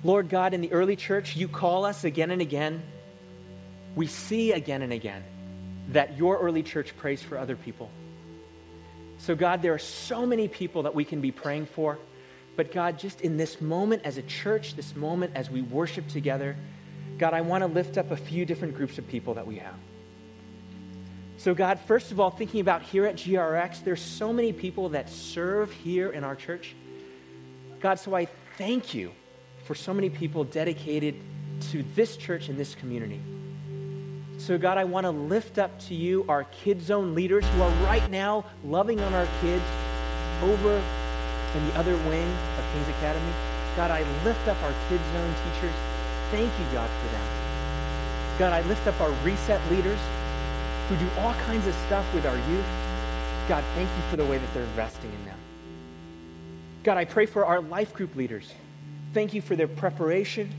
Lord 0.03 0.29
God, 0.29 0.53
in 0.53 0.61
the 0.61 0.71
early 0.71 0.95
church, 0.95 1.35
you 1.35 1.49
call 1.49 1.83
us 1.83 2.05
again 2.05 2.31
and 2.31 2.41
again. 2.41 2.81
We 3.95 4.07
see 4.07 4.53
again 4.53 4.81
and 4.81 4.93
again 4.93 5.23
that 5.89 6.17
your 6.17 6.37
early 6.37 6.63
church 6.63 6.95
prays 6.97 7.21
for 7.21 7.37
other 7.37 7.55
people. 7.55 7.89
So, 9.19 9.35
God, 9.35 9.61
there 9.61 9.73
are 9.73 9.79
so 9.79 10.25
many 10.25 10.47
people 10.47 10.83
that 10.83 10.95
we 10.95 11.03
can 11.03 11.19
be 11.19 11.31
praying 11.31 11.65
for. 11.67 11.97
But, 12.55 12.71
God, 12.71 12.97
just 12.97 13.21
in 13.21 13.37
this 13.37 13.59
moment 13.61 14.03
as 14.05 14.17
a 14.17 14.21
church, 14.21 14.75
this 14.75 14.95
moment 14.95 15.33
as 15.35 15.49
we 15.49 15.61
worship 15.61 16.07
together, 16.07 16.55
God, 17.17 17.33
I 17.33 17.41
want 17.41 17.63
to 17.63 17.67
lift 17.67 17.97
up 17.97 18.11
a 18.11 18.17
few 18.17 18.45
different 18.45 18.75
groups 18.75 18.97
of 18.97 19.07
people 19.07 19.33
that 19.33 19.45
we 19.45 19.57
have. 19.57 19.75
So, 21.37 21.53
God, 21.53 21.79
first 21.79 22.11
of 22.11 22.19
all, 22.19 22.31
thinking 22.31 22.61
about 22.61 22.81
here 22.81 23.05
at 23.05 23.15
GRX, 23.15 23.83
there's 23.83 24.01
so 24.01 24.33
many 24.33 24.53
people 24.53 24.89
that 24.89 25.09
serve 25.09 25.71
here 25.71 26.11
in 26.11 26.23
our 26.23 26.35
church. 26.35 26.75
God, 27.79 27.99
so 27.99 28.13
I 28.13 28.27
thank 28.57 28.93
you 28.93 29.11
for 29.65 29.75
so 29.75 29.93
many 29.93 30.09
people 30.09 30.43
dedicated 30.43 31.15
to 31.71 31.83
this 31.95 32.17
church 32.17 32.49
and 32.49 32.57
this 32.57 32.75
community. 32.75 33.21
So, 34.39 34.57
God, 34.57 34.77
I 34.77 34.85
want 34.85 35.03
to 35.03 35.11
lift 35.11 35.57
up 35.57 35.77
to 35.87 35.93
you 35.93 36.25
our 36.29 36.45
Kids 36.45 36.85
Zone 36.85 37.13
leaders 37.13 37.45
who 37.49 37.61
are 37.61 37.71
right 37.83 38.09
now 38.09 38.45
loving 38.63 39.01
on 39.01 39.13
our 39.13 39.27
kids 39.41 39.63
over 40.41 40.81
in 41.55 41.67
the 41.67 41.75
other 41.75 41.95
wing 42.07 42.25
of 42.57 42.63
King's 42.71 42.87
Academy. 42.87 43.33
God, 43.75 43.91
I 43.91 43.99
lift 44.23 44.47
up 44.47 44.55
our 44.63 44.73
Kids 44.87 45.03
Zone 45.11 45.33
teachers. 45.43 45.75
Thank 46.31 46.57
you, 46.57 46.65
God, 46.71 46.89
for 46.89 47.07
them. 47.09 48.39
God, 48.39 48.53
I 48.53 48.65
lift 48.69 48.87
up 48.87 48.99
our 49.01 49.11
reset 49.25 49.59
leaders 49.69 49.99
who 50.87 50.95
do 50.95 51.07
all 51.19 51.33
kinds 51.33 51.67
of 51.67 51.75
stuff 51.87 52.05
with 52.13 52.25
our 52.25 52.37
youth. 52.49 52.65
God, 53.49 53.61
thank 53.75 53.89
you 53.89 54.03
for 54.09 54.15
the 54.15 54.25
way 54.25 54.37
that 54.37 54.53
they're 54.53 54.63
investing 54.63 55.11
in 55.11 55.25
them. 55.25 55.37
God, 56.83 56.97
I 56.97 57.03
pray 57.03 57.25
for 57.25 57.45
our 57.45 57.59
life 57.59 57.93
group 57.93 58.15
leaders. 58.15 58.53
Thank 59.13 59.33
you 59.33 59.41
for 59.41 59.57
their 59.57 59.67
preparation 59.67 60.49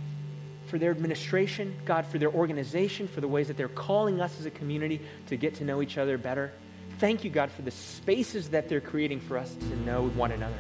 for 0.71 0.79
their 0.79 0.93
administration, 0.93 1.77
God, 1.85 2.07
for 2.07 2.19
their 2.19 2.33
organization, 2.33 3.09
for 3.09 3.21
the 3.21 3.29
ways 3.29 3.49
that 3.49 3.57
they're 3.57 3.69
calling 3.69 4.21
us 4.21 4.39
as 4.39 4.47
a 4.47 4.51
community 4.51 5.01
to 5.27 5.37
get 5.37 5.57
to 5.57 5.65
know 5.65 5.83
each 5.83 5.99
other 5.99 6.17
better. 6.17 6.53
Thank 6.99 7.25
you, 7.25 7.31
God, 7.31 7.51
for 7.51 7.63
the 7.63 7.71
spaces 7.71 8.51
that 8.51 8.69
they're 8.69 8.81
creating 8.81 9.21
for 9.21 9.37
us 9.37 9.55
to 9.55 9.77
know 9.81 10.09
one 10.11 10.33
another. 10.33 10.57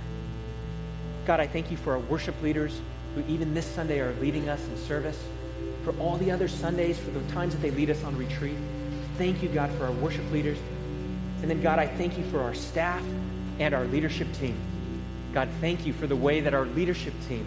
God, 1.26 1.38
I 1.38 1.46
thank 1.46 1.70
you 1.70 1.76
for 1.76 1.92
our 1.92 2.00
worship 2.00 2.34
leaders 2.42 2.80
who 3.14 3.22
even 3.28 3.54
this 3.54 3.66
Sunday 3.66 4.00
are 4.00 4.12
leading 4.14 4.48
us 4.48 4.62
in 4.66 4.76
service, 4.78 5.18
for 5.84 5.96
all 5.98 6.16
the 6.16 6.30
other 6.30 6.48
Sundays, 6.48 6.98
for 6.98 7.10
the 7.10 7.20
times 7.32 7.54
that 7.54 7.62
they 7.62 7.70
lead 7.70 7.90
us 7.90 8.02
on 8.04 8.16
retreat. 8.16 8.56
Thank 9.16 9.42
you, 9.42 9.48
God, 9.48 9.70
for 9.72 9.84
our 9.84 9.92
worship 9.92 10.28
leaders. 10.30 10.58
And 11.42 11.50
then, 11.50 11.62
God, 11.62 11.78
I 11.78 11.86
thank 11.86 12.18
you 12.18 12.24
for 12.24 12.40
our 12.40 12.54
staff 12.54 13.02
and 13.58 13.74
our 13.74 13.84
leadership 13.84 14.32
team. 14.34 14.56
God, 15.32 15.48
thank 15.60 15.86
you 15.86 15.92
for 15.92 16.06
the 16.06 16.16
way 16.16 16.40
that 16.40 16.54
our 16.54 16.66
leadership 16.66 17.14
team 17.28 17.46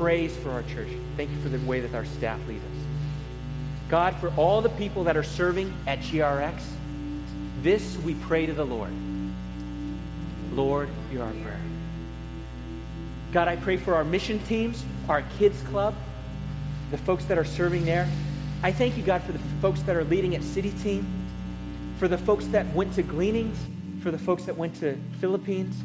prays 0.00 0.34
for 0.38 0.50
our 0.50 0.62
church. 0.62 0.88
Thank 1.18 1.30
you 1.30 1.38
for 1.42 1.50
the 1.50 1.58
way 1.66 1.80
that 1.80 1.94
our 1.94 2.06
staff 2.06 2.40
leads 2.48 2.64
us. 2.64 2.70
God, 3.90 4.16
for 4.16 4.32
all 4.34 4.62
the 4.62 4.70
people 4.70 5.04
that 5.04 5.14
are 5.14 5.22
serving 5.22 5.74
at 5.86 5.98
GRX, 5.98 6.58
this 7.60 7.98
we 7.98 8.14
pray 8.14 8.46
to 8.46 8.54
the 8.54 8.64
Lord. 8.64 8.90
Lord, 10.54 10.88
hear 11.10 11.22
our 11.22 11.32
prayer. 11.32 11.60
God, 13.30 13.46
I 13.46 13.56
pray 13.56 13.76
for 13.76 13.94
our 13.94 14.02
mission 14.02 14.38
teams, 14.44 14.82
our 15.06 15.22
kids 15.38 15.60
club, 15.64 15.94
the 16.90 16.96
folks 16.96 17.26
that 17.26 17.36
are 17.36 17.44
serving 17.44 17.84
there. 17.84 18.08
I 18.62 18.72
thank 18.72 18.96
you, 18.96 19.02
God, 19.02 19.22
for 19.22 19.32
the 19.32 19.38
folks 19.60 19.82
that 19.82 19.96
are 19.96 20.04
leading 20.04 20.34
at 20.34 20.42
City 20.42 20.70
Team, 20.82 21.06
for 21.98 22.08
the 22.08 22.16
folks 22.16 22.46
that 22.46 22.66
went 22.74 22.94
to 22.94 23.02
Gleanings, 23.02 23.58
for 24.02 24.10
the 24.10 24.18
folks 24.18 24.44
that 24.44 24.56
went 24.56 24.76
to 24.76 24.98
Philippines, 25.20 25.76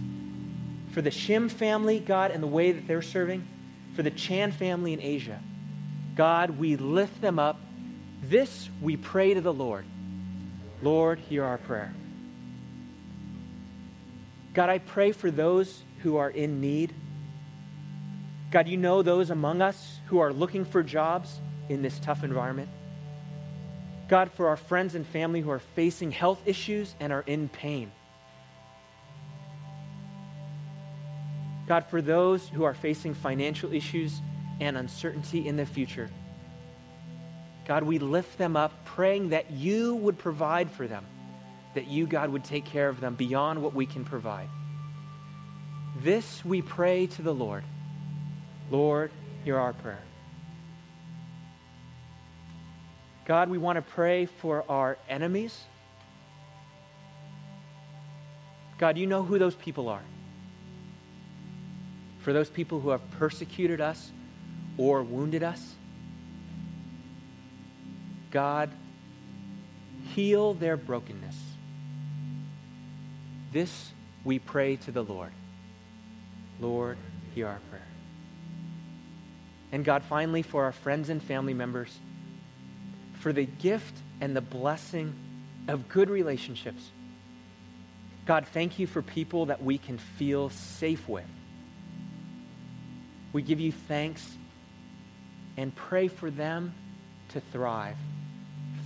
for 0.93 1.01
the 1.01 1.09
Shim 1.09 1.51
family, 1.51 1.99
God, 1.99 2.31
and 2.31 2.41
the 2.41 2.47
way 2.47 2.71
that 2.71 2.87
they're 2.87 3.01
serving 3.01 3.45
for 3.95 4.03
the 4.03 4.11
Chan 4.11 4.51
family 4.51 4.93
in 4.93 5.01
Asia. 5.01 5.39
God, 6.15 6.51
we 6.51 6.75
lift 6.75 7.21
them 7.21 7.39
up. 7.39 7.59
This 8.23 8.69
we 8.81 8.97
pray 8.97 9.33
to 9.33 9.41
the 9.41 9.53
Lord. 9.53 9.85
Lord, 10.81 11.19
hear 11.19 11.43
our 11.43 11.57
prayer. 11.57 11.93
God, 14.53 14.69
I 14.69 14.79
pray 14.79 15.11
for 15.11 15.31
those 15.31 15.83
who 15.99 16.17
are 16.17 16.29
in 16.29 16.61
need. 16.61 16.93
God, 18.51 18.67
you 18.67 18.77
know 18.77 19.01
those 19.01 19.29
among 19.29 19.61
us 19.61 19.99
who 20.07 20.19
are 20.19 20.31
looking 20.31 20.63
for 20.63 20.81
jobs 20.83 21.41
in 21.67 21.81
this 21.81 21.99
tough 21.99 22.23
environment. 22.23 22.69
God, 24.07 24.31
for 24.31 24.47
our 24.47 24.57
friends 24.57 24.95
and 24.95 25.05
family 25.05 25.41
who 25.41 25.49
are 25.49 25.59
facing 25.59 26.11
health 26.11 26.41
issues 26.45 26.95
and 26.99 27.11
are 27.11 27.23
in 27.25 27.49
pain. 27.49 27.91
God, 31.67 31.85
for 31.87 32.01
those 32.01 32.47
who 32.47 32.63
are 32.63 32.73
facing 32.73 33.13
financial 33.13 33.73
issues 33.73 34.21
and 34.59 34.77
uncertainty 34.77 35.47
in 35.47 35.57
the 35.57 35.65
future, 35.65 36.09
God, 37.65 37.83
we 37.83 37.97
lift 37.97 38.37
them 38.37 38.55
up, 38.55 38.85
praying 38.85 39.29
that 39.29 39.49
you 39.49 39.95
would 39.95 40.19
provide 40.19 40.69
for 40.69 40.87
them, 40.87 41.05
that 41.73 41.87
you, 41.87 42.05
God, 42.05 42.29
would 42.29 42.43
take 42.43 42.65
care 42.65 42.87
of 42.87 42.99
them 42.99 43.15
beyond 43.15 43.61
what 43.61 43.73
we 43.73 43.87
can 43.87 44.05
provide. 44.05 44.47
This 46.01 46.45
we 46.45 46.61
pray 46.61 47.07
to 47.07 47.21
the 47.23 47.33
Lord. 47.33 47.63
Lord, 48.69 49.11
hear 49.43 49.57
our 49.57 49.73
prayer. 49.73 50.01
God, 53.25 53.49
we 53.49 53.57
want 53.57 53.77
to 53.77 53.81
pray 53.81 54.27
for 54.27 54.63
our 54.69 54.97
enemies. 55.09 55.59
God, 58.77 58.97
you 58.97 59.07
know 59.07 59.23
who 59.23 59.39
those 59.39 59.55
people 59.55 59.89
are. 59.89 60.03
For 62.25 62.33
those 62.33 62.49
people 62.49 62.79
who 62.79 62.89
have 62.89 63.07
persecuted 63.11 63.79
us 63.79 64.11
or 64.79 65.03
wounded 65.03 65.43
us, 65.43 65.75
God, 68.31 68.71
heal 70.15 70.55
their 70.55 70.75
brokenness. 70.75 71.35
This 73.51 73.91
we 74.23 74.39
pray 74.39 74.77
to 74.77 74.91
the 74.91 75.03
Lord. 75.03 75.33
Lord, 76.59 76.97
hear 77.35 77.45
our 77.45 77.59
prayer. 77.69 77.87
And 79.71 79.85
God, 79.85 80.01
finally, 80.03 80.41
for 80.41 80.63
our 80.63 80.71
friends 80.71 81.09
and 81.09 81.21
family 81.21 81.53
members, 81.53 81.95
for 83.19 83.33
the 83.33 83.45
gift 83.45 83.93
and 84.19 84.35
the 84.35 84.41
blessing 84.41 85.13
of 85.67 85.87
good 85.89 86.09
relationships. 86.09 86.89
God, 88.25 88.47
thank 88.47 88.79
you 88.79 88.87
for 88.87 89.03
people 89.03 89.45
that 89.45 89.63
we 89.63 89.77
can 89.77 89.99
feel 89.99 90.49
safe 90.49 91.07
with. 91.07 91.25
We 93.35 93.41
give 93.41 93.59
you 93.59 93.73
thanks 93.73 94.25
and 95.57 95.75
pray 95.75 96.07
for 96.07 96.31
them 96.31 96.73
to 97.33 97.41
thrive. 97.41 97.97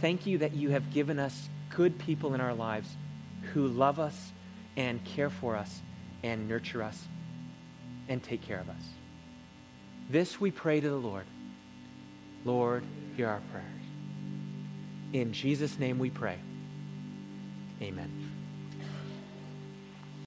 Thank 0.02 0.26
you 0.26 0.40
that 0.40 0.56
you 0.56 0.72
have 0.72 0.92
given 0.92 1.20
us 1.20 1.48
good 1.70 2.00
people 2.00 2.34
in 2.34 2.42
our 2.42 2.56
lives 2.56 2.90
who 3.54 3.68
love 3.68 4.00
us 4.00 4.32
and 4.76 5.06
care 5.06 5.30
for 5.30 5.56
us 5.56 5.80
and 6.24 6.48
nurture 6.48 6.82
us 6.82 7.00
and 8.08 8.24
take 8.24 8.42
care 8.42 8.60
of 8.60 8.72
us. 8.72 8.82
This 10.10 10.42
we 10.42 10.50
pray 10.50 10.80
to 10.80 10.90
the 10.90 10.96
Lord. 10.96 11.26
Lord, 12.44 12.84
hear 13.16 13.28
our 13.28 13.42
prayers. 13.52 13.68
In 15.14 15.32
Jesus' 15.32 15.78
name 15.78 16.00
we 16.00 16.10
pray. 16.10 16.40
Amen. 17.84 18.29